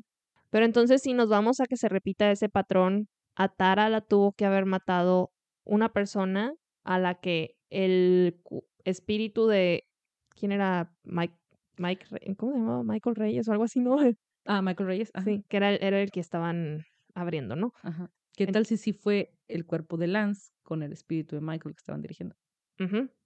Pero 0.50 0.64
entonces 0.64 1.02
si 1.02 1.14
nos 1.14 1.28
vamos 1.28 1.60
a 1.60 1.66
que 1.66 1.76
se 1.76 1.88
repita 1.88 2.30
ese 2.30 2.48
patrón, 2.48 3.08
a 3.36 3.48
Tara 3.48 3.88
la 3.88 4.00
tuvo 4.00 4.32
que 4.32 4.46
haber 4.46 4.66
matado 4.66 5.30
una 5.64 5.92
persona 5.92 6.54
a 6.84 6.98
la 6.98 7.14
que 7.14 7.54
el 7.70 8.40
espíritu 8.84 9.46
de 9.46 9.84
¿quién 10.30 10.52
era? 10.52 10.92
Mike, 11.04 11.34
Mike 11.76 12.06
¿cómo 12.36 12.52
se 12.52 12.58
llamaba? 12.58 12.82
Michael 12.82 13.16
Reyes 13.16 13.48
o 13.48 13.52
algo 13.52 13.64
así, 13.64 13.80
¿no? 13.80 13.96
Ah, 14.50 14.62
Michael 14.62 14.86
Reyes. 14.88 15.12
Sí, 15.24 15.44
que 15.46 15.58
era 15.58 15.74
era 15.74 16.00
el 16.00 16.10
que 16.10 16.20
estaban 16.20 16.82
abriendo, 17.14 17.56
¿no? 17.56 17.72
Ajá. 17.82 18.10
¿Qué 18.36 18.46
tal 18.46 18.66
si 18.66 18.76
sí 18.76 18.92
fue 18.92 19.32
el 19.48 19.66
cuerpo 19.66 19.96
de 19.96 20.06
Lance 20.06 20.50
con 20.62 20.82
el 20.82 20.92
espíritu 20.92 21.36
de 21.36 21.42
Michael 21.42 21.74
que 21.74 21.80
estaban 21.80 22.02
dirigiendo? 22.02 22.36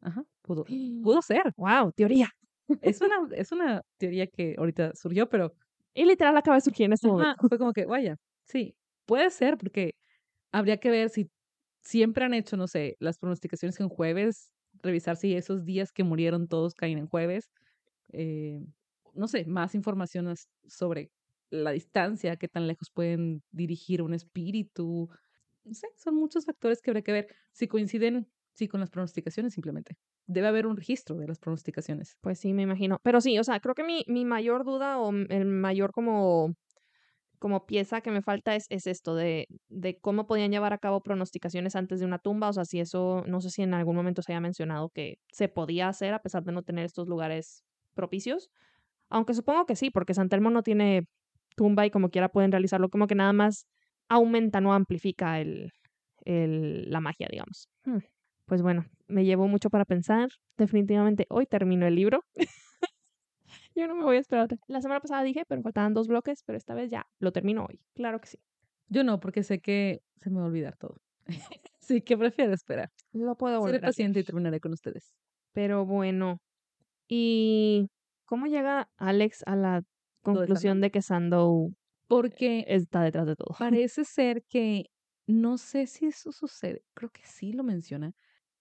Ajá, 0.00 0.24
pudo, 0.42 0.64
pudo 1.04 1.22
ser. 1.22 1.42
Wow, 1.56 1.92
teoría. 1.92 2.28
Es 2.80 3.00
una, 3.00 3.16
es 3.36 3.52
una 3.52 3.82
teoría 3.98 4.26
que 4.26 4.54
ahorita 4.58 4.92
surgió, 4.94 5.28
pero... 5.28 5.52
Y 5.94 6.04
literal 6.06 6.36
acaba 6.36 6.56
de 6.56 6.62
surgir 6.62 6.86
en 6.86 6.94
este 6.94 7.08
momento. 7.08 7.46
Fue 7.48 7.58
como 7.58 7.72
que, 7.72 7.84
vaya, 7.84 8.16
sí, 8.44 8.74
puede 9.04 9.30
ser, 9.30 9.58
porque 9.58 9.92
habría 10.52 10.78
que 10.78 10.90
ver 10.90 11.10
si 11.10 11.30
siempre 11.82 12.24
han 12.24 12.34
hecho, 12.34 12.56
no 12.56 12.66
sé, 12.66 12.96
las 13.00 13.18
pronosticaciones 13.18 13.78
en 13.80 13.88
jueves, 13.88 14.52
revisar 14.82 15.16
si 15.16 15.34
esos 15.34 15.64
días 15.64 15.92
que 15.92 16.04
murieron 16.04 16.48
todos 16.48 16.74
caen 16.74 16.98
en 16.98 17.06
jueves. 17.08 17.50
Eh, 18.12 18.60
no 19.14 19.28
sé, 19.28 19.44
más 19.46 19.74
información 19.74 20.34
sobre 20.66 21.10
la 21.52 21.70
distancia, 21.70 22.36
qué 22.36 22.48
tan 22.48 22.66
lejos 22.66 22.90
pueden 22.90 23.42
dirigir 23.50 24.02
un 24.02 24.14
espíritu. 24.14 25.08
No 25.64 25.74
sé, 25.74 25.88
son 25.96 26.16
muchos 26.16 26.46
factores 26.46 26.80
que 26.80 26.90
habría 26.90 27.02
que 27.02 27.12
ver 27.12 27.26
si 27.52 27.68
coinciden, 27.68 28.26
sí, 28.54 28.68
con 28.68 28.80
las 28.80 28.90
pronosticaciones 28.90 29.52
simplemente. 29.52 29.96
Debe 30.26 30.48
haber 30.48 30.66
un 30.66 30.76
registro 30.76 31.16
de 31.16 31.28
las 31.28 31.38
pronosticaciones. 31.38 32.16
Pues 32.22 32.38
sí, 32.38 32.52
me 32.54 32.62
imagino. 32.62 32.98
Pero 33.02 33.20
sí, 33.20 33.38
o 33.38 33.44
sea, 33.44 33.60
creo 33.60 33.74
que 33.74 33.84
mi, 33.84 34.04
mi 34.08 34.24
mayor 34.24 34.64
duda 34.64 34.98
o 34.98 35.12
el 35.12 35.44
mayor 35.44 35.92
como 35.92 36.54
como 37.38 37.66
pieza 37.66 38.02
que 38.02 38.12
me 38.12 38.22
falta 38.22 38.54
es, 38.54 38.66
es 38.68 38.86
esto 38.86 39.16
de, 39.16 39.48
de, 39.68 39.98
cómo 39.98 40.28
podían 40.28 40.52
llevar 40.52 40.72
a 40.72 40.78
cabo 40.78 41.02
pronosticaciones 41.02 41.74
antes 41.74 41.98
de 41.98 42.06
una 42.06 42.20
tumba. 42.20 42.48
O 42.48 42.52
sea, 42.52 42.64
si 42.64 42.78
eso, 42.78 43.24
no 43.26 43.40
sé 43.40 43.50
si 43.50 43.62
en 43.62 43.74
algún 43.74 43.96
momento 43.96 44.22
se 44.22 44.30
haya 44.30 44.40
mencionado 44.40 44.90
que 44.90 45.18
se 45.32 45.48
podía 45.48 45.88
hacer 45.88 46.14
a 46.14 46.22
pesar 46.22 46.44
de 46.44 46.52
no 46.52 46.62
tener 46.62 46.84
estos 46.84 47.08
lugares 47.08 47.64
propicios. 47.94 48.48
Aunque 49.08 49.34
supongo 49.34 49.66
que 49.66 49.74
sí, 49.74 49.90
porque 49.90 50.14
San 50.14 50.28
Telmo 50.28 50.50
no 50.50 50.62
tiene 50.62 51.08
tumba 51.56 51.86
y 51.86 51.90
como 51.90 52.10
quiera 52.10 52.28
pueden 52.28 52.52
realizarlo, 52.52 52.88
como 52.88 53.06
que 53.06 53.14
nada 53.14 53.32
más 53.32 53.66
aumenta, 54.08 54.60
no 54.60 54.74
amplifica 54.74 55.40
el, 55.40 55.72
el, 56.24 56.90
la 56.90 57.00
magia, 57.00 57.28
digamos. 57.30 57.68
Hmm. 57.84 57.98
Pues 58.46 58.62
bueno, 58.62 58.84
me 59.08 59.24
llevó 59.24 59.48
mucho 59.48 59.70
para 59.70 59.84
pensar. 59.84 60.28
Definitivamente 60.56 61.26
hoy 61.30 61.46
termino 61.46 61.86
el 61.86 61.94
libro. 61.94 62.24
Yo 63.74 63.86
no 63.86 63.94
me 63.94 64.04
voy 64.04 64.16
a 64.16 64.20
esperar. 64.20 64.48
La 64.66 64.82
semana 64.82 65.00
pasada 65.00 65.22
dije, 65.22 65.44
pero 65.46 65.62
faltaban 65.62 65.94
dos 65.94 66.08
bloques, 66.08 66.42
pero 66.44 66.58
esta 66.58 66.74
vez 66.74 66.90
ya 66.90 67.06
lo 67.18 67.32
termino 67.32 67.64
hoy. 67.64 67.80
Claro 67.94 68.20
que 68.20 68.28
sí. 68.28 68.38
Yo 68.88 69.04
no, 69.04 69.20
porque 69.20 69.42
sé 69.42 69.60
que 69.60 70.02
se 70.16 70.30
me 70.30 70.36
va 70.36 70.42
a 70.42 70.48
olvidar 70.48 70.76
todo. 70.76 70.96
sí, 71.80 72.02
que 72.02 72.18
prefiero 72.18 72.52
esperar. 72.52 72.90
Lo 73.12 73.36
puedo 73.36 73.60
volver. 73.60 73.76
Seré 73.76 73.86
paciente 73.86 74.20
y 74.20 74.24
terminaré 74.24 74.60
con 74.60 74.72
ustedes. 74.72 75.14
Pero 75.52 75.86
bueno. 75.86 76.38
¿Y 77.08 77.88
cómo 78.26 78.46
llega 78.46 78.90
Alex 78.96 79.42
a 79.46 79.56
la 79.56 79.82
conclusión 80.22 80.80
de, 80.80 80.90
que 80.90 81.02
Sandow 81.02 81.74
porque 82.08 82.64
está 82.68 83.02
detrás 83.02 83.26
de 83.26 83.36
todo? 83.36 83.54
Parece 83.58 84.04
ser 84.04 84.44
que 84.44 84.86
no 85.26 85.58
sé 85.58 85.86
si 85.86 86.06
eso 86.06 86.32
sucede. 86.32 86.82
Creo 86.94 87.10
que 87.10 87.22
sí 87.24 87.52
lo 87.52 87.64
menciona 87.64 88.12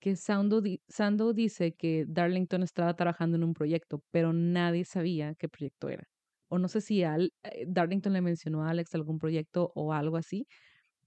que 0.02 0.16
Sando, 0.16 0.62
dice 1.32 1.74
que 1.74 2.06
Darlington 2.08 2.64
estaba 2.64 2.96
trabajando 2.96 3.38
en 3.38 3.44
un 3.44 3.54
proyecto, 3.54 4.04
pero 4.10 4.34
nadie 4.34 4.84
sabía 4.84 5.36
qué 5.36 5.48
proyecto 5.48 5.90
era. 5.90 6.10
O 6.50 6.58
no 6.58 6.68
sé 6.68 6.82
si 6.82 7.04
Al, 7.04 7.32
eh, 7.44 7.66
Darlington 7.68 8.12
le 8.14 8.22
mencionó 8.22 8.64
a 8.64 8.72
Alex 8.72 8.96
algún 8.96 9.20
proyecto 9.20 9.72
o 9.76 9.94
algo 9.94 10.18
así, 10.18 10.48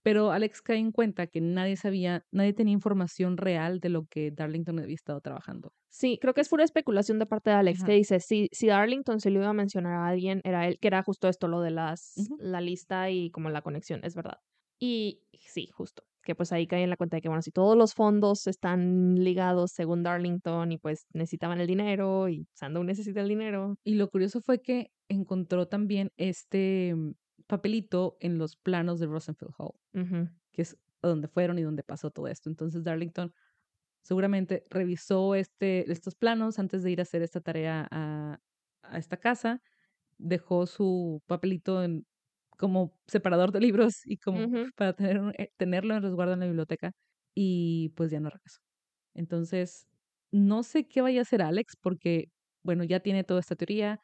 pero 0.05 0.33
Alex 0.33 0.61
cae 0.61 0.77
en 0.77 0.93
cuenta 0.93 1.27
que 1.27 1.41
nadie 1.41 1.77
sabía, 1.77 2.27
nadie 2.31 2.53
tenía 2.53 2.75
información 2.75 3.39
real 3.39 3.81
de 3.81 3.89
lo 3.89 4.07
que 4.07 4.31
Darlington 4.31 4.79
había 4.79 4.95
estado 4.95 5.23
trabajando. 5.23 5.73
Sí, 5.89 6.19
creo 6.21 6.35
que 6.35 6.43
es 6.43 6.49
pura 6.51 6.63
especulación 6.63 7.19
de 7.19 7.25
parte 7.25 7.49
de 7.49 7.57
Alex, 7.57 7.85
que 7.85 7.93
dice, 7.93 8.21
si, 8.21 8.51
si 8.53 8.67
Darlington 8.67 9.21
se 9.21 9.31
lo 9.31 9.41
iba 9.41 9.49
a 9.49 9.55
mencionar 9.55 9.95
a 9.95 10.07
alguien, 10.07 10.43
era 10.45 10.69
él, 10.69 10.79
que 10.79 10.89
era 10.89 11.03
justo 11.03 11.27
esto, 11.29 11.49
lo 11.49 11.63
de 11.63 11.71
las, 11.71 12.15
la 12.39 12.61
lista 12.61 13.09
y 13.11 13.31
como 13.31 13.49
la 13.49 13.63
conexión, 13.63 14.01
es 14.05 14.15
verdad. 14.15 14.41
Y 14.79 15.23
sí, 15.33 15.69
justo 15.69 16.05
que 16.25 16.35
pues 16.35 16.53
ahí 16.53 16.67
cae 16.67 16.83
en 16.83 16.91
la 16.91 16.97
cuenta 16.97 17.19
de 17.19 17.21
que, 17.21 17.29
bueno, 17.29 17.43
si 17.43 17.51
todos 17.51 17.77
los 17.77 17.95
fondos 17.95 18.47
están 18.47 19.15
ligados 19.23 19.73
según 19.73 20.03
Darlington 20.03 20.73
y 20.73 20.79
pues 20.79 21.07
necesitaban 21.13 21.61
el 21.61 21.67
dinero 21.67 22.29
y 22.29 22.49
Sandow 22.55 22.83
necesita 22.83 23.21
el 23.21 23.29
dinero. 23.29 23.77
Y 23.85 23.95
lo 23.95 24.09
curioso 24.09 24.41
fue 24.41 24.61
que 24.61 24.91
encontró 25.09 25.69
también 25.69 26.13
este 26.17 26.95
mm, 26.97 27.13
papelito 27.47 28.17
en 28.21 28.39
los 28.39 28.57
planos 28.57 29.01
de 29.01 29.07
Rosenfield 29.07 29.55
Hall, 29.59 29.73
que 30.53 30.63
es 30.63 30.79
donde 31.03 31.29
fueron 31.29 31.59
y 31.59 31.63
donde 31.63 31.83
pasó 31.85 32.11
todo 32.11 32.29
esto. 32.29 32.51
Entonces 32.51 32.85
Darlington 32.85 33.35
seguramente 34.03 34.67
revisó 34.71 35.35
este, 35.35 35.91
estos 35.91 36.15
planos 36.15 36.59
antes 36.59 36.83
de 36.83 36.91
ir 36.93 37.01
a 37.01 37.03
hacer 37.05 37.23
esta 37.23 37.41
tarea 37.41 37.89
a, 37.91 38.41
a 38.83 38.99
esta 38.99 39.17
casa, 39.19 39.63
dejó 40.19 40.67
su 40.67 41.23
papelito 41.27 41.83
en, 41.85 42.07
como 42.59 43.01
separador 43.09 43.53
de 43.53 43.61
libros 43.61 44.03
y 44.07 44.19
como 44.19 44.49
para 44.77 44.95
tener, 44.95 45.21
eh, 45.39 45.53
tenerlo 45.59 45.95
en 45.97 46.03
resguardo 46.03 46.35
en 46.35 46.41
la 46.41 46.47
biblioteca 46.47 46.93
y 47.35 47.91
pues 47.97 48.11
ya 48.11 48.21
no 48.21 48.31
regresó. 48.31 48.61
Entonces, 49.15 49.87
no 50.33 50.63
sé 50.65 50.89
qué 50.89 51.03
vaya 51.03 51.21
a 51.21 51.23
hacer 51.23 51.43
Alex 51.43 51.77
porque, 51.81 52.31
bueno, 52.65 52.85
ya 52.85 53.01
tiene 53.01 53.25
toda 53.25 53.41
esta 53.41 53.57
teoría, 53.57 54.01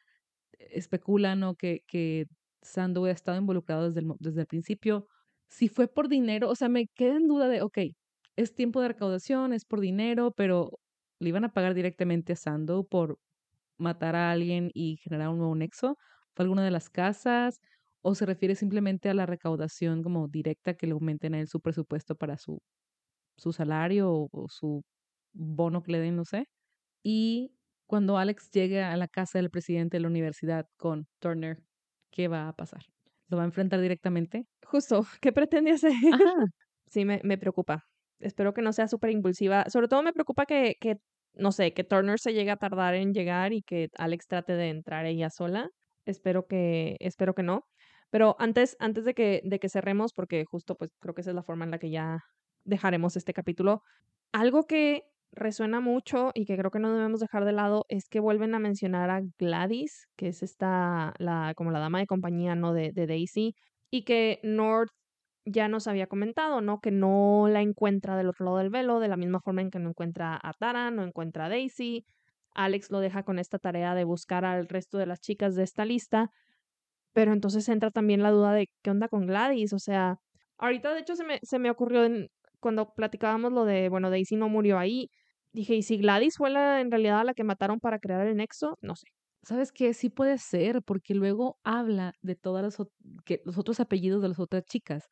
especulan 0.59 1.43
o 1.43 1.55
que, 1.55 1.83
que 1.87 2.27
Sandow 2.61 3.05
ha 3.05 3.11
estado 3.11 3.37
involucrado 3.37 3.85
desde 3.85 4.01
el, 4.01 4.07
desde 4.19 4.41
el 4.41 4.47
principio. 4.47 5.07
Si 5.49 5.67
fue 5.69 5.87
por 5.87 6.07
dinero, 6.09 6.49
o 6.49 6.55
sea, 6.55 6.69
me 6.69 6.87
queda 6.87 7.15
en 7.17 7.27
duda 7.27 7.47
de, 7.49 7.61
ok, 7.61 7.79
es 8.35 8.55
tiempo 8.55 8.81
de 8.81 8.89
recaudación, 8.89 9.53
es 9.53 9.65
por 9.65 9.79
dinero, 9.81 10.31
pero 10.35 10.79
le 11.19 11.29
iban 11.29 11.43
a 11.45 11.53
pagar 11.53 11.73
directamente 11.73 12.33
a 12.33 12.35
Sandow 12.35 12.87
por 12.87 13.17
matar 13.77 14.15
a 14.15 14.31
alguien 14.31 14.71
y 14.73 14.97
generar 14.97 15.29
un 15.29 15.39
nuevo 15.39 15.55
nexo. 15.55 15.97
¿Fue 16.35 16.43
alguna 16.43 16.63
de 16.65 16.71
las 16.71 16.89
casas? 16.89 17.59
o 18.03 18.15
se 18.15 18.25
refiere 18.25 18.55
simplemente 18.55 19.09
a 19.09 19.13
la 19.13 19.27
recaudación 19.27 20.01
como 20.03 20.27
directa 20.27 20.73
que 20.75 20.87
le 20.87 20.93
aumenten 20.93 21.35
a 21.35 21.39
él 21.41 21.47
su 21.47 21.61
presupuesto 21.61 22.15
para 22.15 22.37
su, 22.37 22.59
su 23.37 23.53
salario 23.53 24.11
o, 24.11 24.29
o 24.31 24.47
su 24.49 24.83
bono 25.33 25.83
que 25.83 25.91
le 25.93 25.99
den, 25.99 26.15
no 26.15 26.25
sé. 26.25 26.45
Y 27.03 27.55
cuando 27.87 28.17
Alex 28.17 28.51
llegue 28.51 28.83
a 28.83 28.97
la 28.97 29.07
casa 29.07 29.39
del 29.39 29.51
presidente 29.51 29.97
de 29.97 30.01
la 30.01 30.09
universidad 30.09 30.67
con 30.77 31.07
Turner, 31.19 31.63
¿qué 32.11 32.27
va 32.27 32.47
a 32.47 32.53
pasar? 32.53 32.81
¿Lo 33.27 33.37
va 33.37 33.43
a 33.43 33.45
enfrentar 33.45 33.81
directamente? 33.81 34.45
Justo, 34.65 35.05
¿qué 35.21 35.31
pretende 35.31 35.71
hacer? 35.71 35.93
Sí, 36.87 37.05
me, 37.05 37.21
me 37.23 37.37
preocupa. 37.37 37.85
Espero 38.19 38.53
que 38.53 38.61
no 38.61 38.73
sea 38.73 38.87
súper 38.87 39.11
impulsiva. 39.11 39.65
Sobre 39.69 39.87
todo 39.87 40.03
me 40.03 40.13
preocupa 40.13 40.45
que, 40.45 40.75
que, 40.79 40.97
no 41.33 41.51
sé, 41.51 41.73
que 41.73 41.83
Turner 41.83 42.19
se 42.19 42.33
llegue 42.33 42.51
a 42.51 42.57
tardar 42.57 42.95
en 42.95 43.13
llegar 43.13 43.53
y 43.53 43.61
que 43.61 43.89
Alex 43.97 44.27
trate 44.27 44.53
de 44.53 44.69
entrar 44.69 45.05
ella 45.05 45.29
sola. 45.29 45.69
Espero 46.05 46.45
que, 46.47 46.97
espero 46.99 47.33
que 47.33 47.43
no. 47.43 47.63
Pero 48.09 48.35
antes, 48.39 48.75
antes 48.79 49.05
de 49.05 49.13
que, 49.13 49.41
de 49.45 49.59
que 49.59 49.69
cerremos, 49.69 50.11
porque 50.13 50.43
justo 50.45 50.75
pues 50.75 50.91
creo 50.99 51.15
que 51.15 51.21
esa 51.21 51.31
es 51.31 51.35
la 51.35 51.43
forma 51.43 51.63
en 51.65 51.71
la 51.71 51.79
que 51.79 51.89
ya 51.89 52.19
dejaremos 52.65 53.15
este 53.15 53.33
capítulo, 53.33 53.81
algo 54.33 54.67
que 54.67 55.03
resuena 55.31 55.79
mucho 55.79 56.31
y 56.33 56.45
que 56.45 56.57
creo 56.57 56.71
que 56.71 56.79
no 56.79 56.93
debemos 56.93 57.19
dejar 57.19 57.45
de 57.45 57.53
lado 57.53 57.85
es 57.89 58.09
que 58.09 58.19
vuelven 58.19 58.53
a 58.55 58.59
mencionar 58.59 59.09
a 59.09 59.21
Gladys, 59.37 60.07
que 60.15 60.27
es 60.27 60.43
esta, 60.43 61.13
la, 61.19 61.53
como 61.55 61.71
la 61.71 61.79
dama 61.79 61.99
de 61.99 62.07
compañía, 62.07 62.55
¿no? 62.55 62.73
De, 62.73 62.91
Daisy, 62.93 63.55
y 63.89 64.03
que 64.03 64.39
North 64.43 64.91
ya 65.45 65.67
nos 65.67 65.87
había 65.87 66.07
comentado, 66.07 66.61
¿no? 66.61 66.79
Que 66.79 66.91
no 66.91 67.47
la 67.49 67.61
encuentra 67.61 68.17
del 68.17 68.29
otro 68.29 68.45
lado 68.45 68.57
del 68.57 68.69
velo, 68.69 68.99
de 68.99 69.07
la 69.07 69.17
misma 69.17 69.39
forma 69.39 69.61
en 69.61 69.71
que 69.71 69.79
no 69.79 69.89
encuentra 69.89 70.39
a 70.41 70.53
Tara, 70.53 70.91
no 70.91 71.03
encuentra 71.03 71.45
a 71.45 71.49
Daisy. 71.49 72.05
Alex 72.53 72.91
lo 72.91 72.99
deja 72.99 73.23
con 73.23 73.39
esta 73.39 73.57
tarea 73.57 73.95
de 73.95 74.03
buscar 74.03 74.45
al 74.45 74.67
resto 74.67 74.97
de 74.97 75.05
las 75.05 75.21
chicas 75.21 75.55
de 75.55 75.63
esta 75.63 75.85
lista. 75.85 76.29
Pero 77.13 77.33
entonces 77.33 77.67
entra 77.69 77.91
también 77.91 78.21
la 78.23 78.31
duda 78.31 78.53
de 78.53 78.69
qué 78.83 78.91
onda 78.91 79.07
con 79.07 79.25
Gladys. 79.25 79.73
O 79.73 79.79
sea, 79.79 80.17
ahorita 80.57 80.93
de 80.93 80.99
hecho 80.99 81.15
se 81.15 81.23
me, 81.23 81.39
se 81.41 81.59
me 81.59 81.69
ocurrió 81.69 82.07
cuando 82.59 82.93
platicábamos 82.93 83.51
lo 83.51 83.65
de, 83.65 83.89
bueno, 83.89 84.09
Daisy 84.09 84.35
no 84.35 84.47
murió 84.47 84.77
ahí. 84.77 85.09
Dije, 85.53 85.75
¿y 85.75 85.83
si 85.83 85.97
Gladys 85.97 86.37
fue 86.37 86.49
la, 86.49 86.81
en 86.81 86.91
realidad 86.91 87.25
la 87.25 87.33
que 87.33 87.43
mataron 87.43 87.79
para 87.79 87.99
crear 87.99 88.25
el 88.25 88.37
nexo? 88.37 88.77
No 88.81 88.95
sé. 88.95 89.07
¿Sabes 89.43 89.71
qué? 89.71 89.93
Sí 89.93 90.09
puede 90.09 90.37
ser, 90.37 90.81
porque 90.83 91.15
luego 91.15 91.57
habla 91.63 92.13
de 92.21 92.35
todas 92.35 92.63
las 92.63 92.87
que 93.25 93.41
los 93.43 93.57
otros 93.57 93.79
apellidos 93.79 94.21
de 94.21 94.29
las 94.29 94.39
otras 94.39 94.63
chicas. 94.65 95.09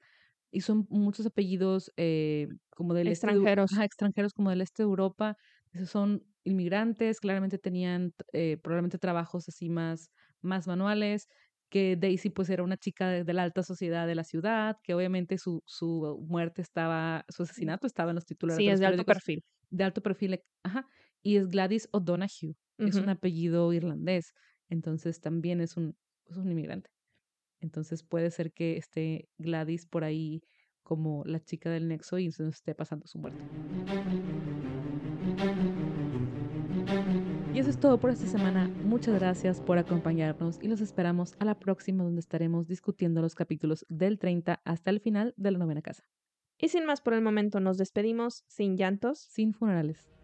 Y 0.51 0.61
son 0.61 0.87
muchos 0.89 1.25
apellidos 1.25 1.91
eh, 1.97 2.47
como 2.75 2.93
del 2.93 3.07
extranjeros. 3.07 3.71
Este 3.71 3.83
extranjeros 3.83 4.33
como 4.33 4.49
del 4.49 4.61
este 4.61 4.83
de 4.83 4.89
Europa. 4.89 5.35
Esos 5.71 5.89
son 5.89 6.23
inmigrantes, 6.43 7.19
claramente 7.19 7.57
tenían 7.57 8.13
eh, 8.33 8.57
probablemente 8.63 8.97
trabajos 8.97 9.47
así 9.49 9.69
más, 9.69 10.09
más 10.41 10.67
manuales 10.67 11.27
que 11.69 11.95
Daisy 11.95 12.29
pues 12.29 12.49
era 12.49 12.63
una 12.63 12.77
chica 12.77 13.09
de, 13.09 13.33
la 13.33 13.43
alta 13.43 13.63
sociedad 13.63 14.07
de 14.07 14.15
la 14.15 14.23
ciudad, 14.23 14.77
que 14.83 14.93
obviamente 14.93 15.37
su, 15.37 15.61
su 15.65 16.25
muerte 16.27 16.61
estaba, 16.61 17.25
su 17.29 17.43
asesinato 17.43 17.87
estaba 17.87 18.11
en 18.11 18.15
los 18.15 18.25
titulares. 18.25 18.57
Sí, 18.57 18.67
de 18.67 18.73
es 18.73 18.79
de 18.79 18.85
alto 18.87 19.05
perfil. 19.05 19.43
De 19.69 19.83
alto 19.83 20.01
perfil, 20.01 20.39
ajá. 20.63 20.85
Y 21.21 21.37
es 21.37 21.47
Gladys 21.47 21.87
O'Donoghue, 21.91 22.55
es 22.77 22.95
un 22.95 23.09
apellido 23.09 23.71
irlandés, 23.73 24.33
entonces 24.69 25.19
también 25.19 25.59
es 25.59 25.75
un, 25.75 25.95
es 26.27 26.37
un 26.37 26.49
inmigrante. 26.49 26.89
Entonces 27.59 28.03
puede 28.03 28.31
ser 28.31 28.53
que 28.53 28.77
esté 28.77 29.27
Gladys 29.37 29.85
por 29.85 30.05
ahí 30.05 30.41
como 30.81 31.23
la 31.25 31.39
chica 31.43 31.69
del 31.69 31.87
nexo 31.87 32.17
y 32.17 32.31
se 32.31 32.43
nos 32.43 32.55
esté 32.55 32.73
pasando 32.73 33.05
su 33.05 33.19
muerte. 33.19 33.43
Eso 37.69 37.77
es 37.77 37.81
todo 37.81 37.99
por 37.99 38.09
esta 38.09 38.25
semana. 38.25 38.67
Muchas 38.83 39.13
gracias 39.13 39.61
por 39.61 39.77
acompañarnos 39.77 40.57
y 40.59 40.67
los 40.67 40.81
esperamos 40.81 41.35
a 41.37 41.45
la 41.45 41.53
próxima 41.53 42.03
donde 42.03 42.19
estaremos 42.19 42.67
discutiendo 42.67 43.21
los 43.21 43.35
capítulos 43.35 43.85
del 43.89 44.17
30 44.17 44.59
hasta 44.65 44.89
el 44.89 44.99
final 44.99 45.35
de 45.37 45.51
la 45.51 45.59
novena 45.59 45.83
casa. 45.83 46.03
Y 46.57 46.69
sin 46.69 46.87
más 46.87 46.99
por 46.99 47.13
el 47.13 47.21
momento 47.21 47.59
nos 47.59 47.77
despedimos 47.77 48.43
sin 48.47 48.75
llantos, 48.75 49.19
sin 49.19 49.53
funerales. 49.53 50.18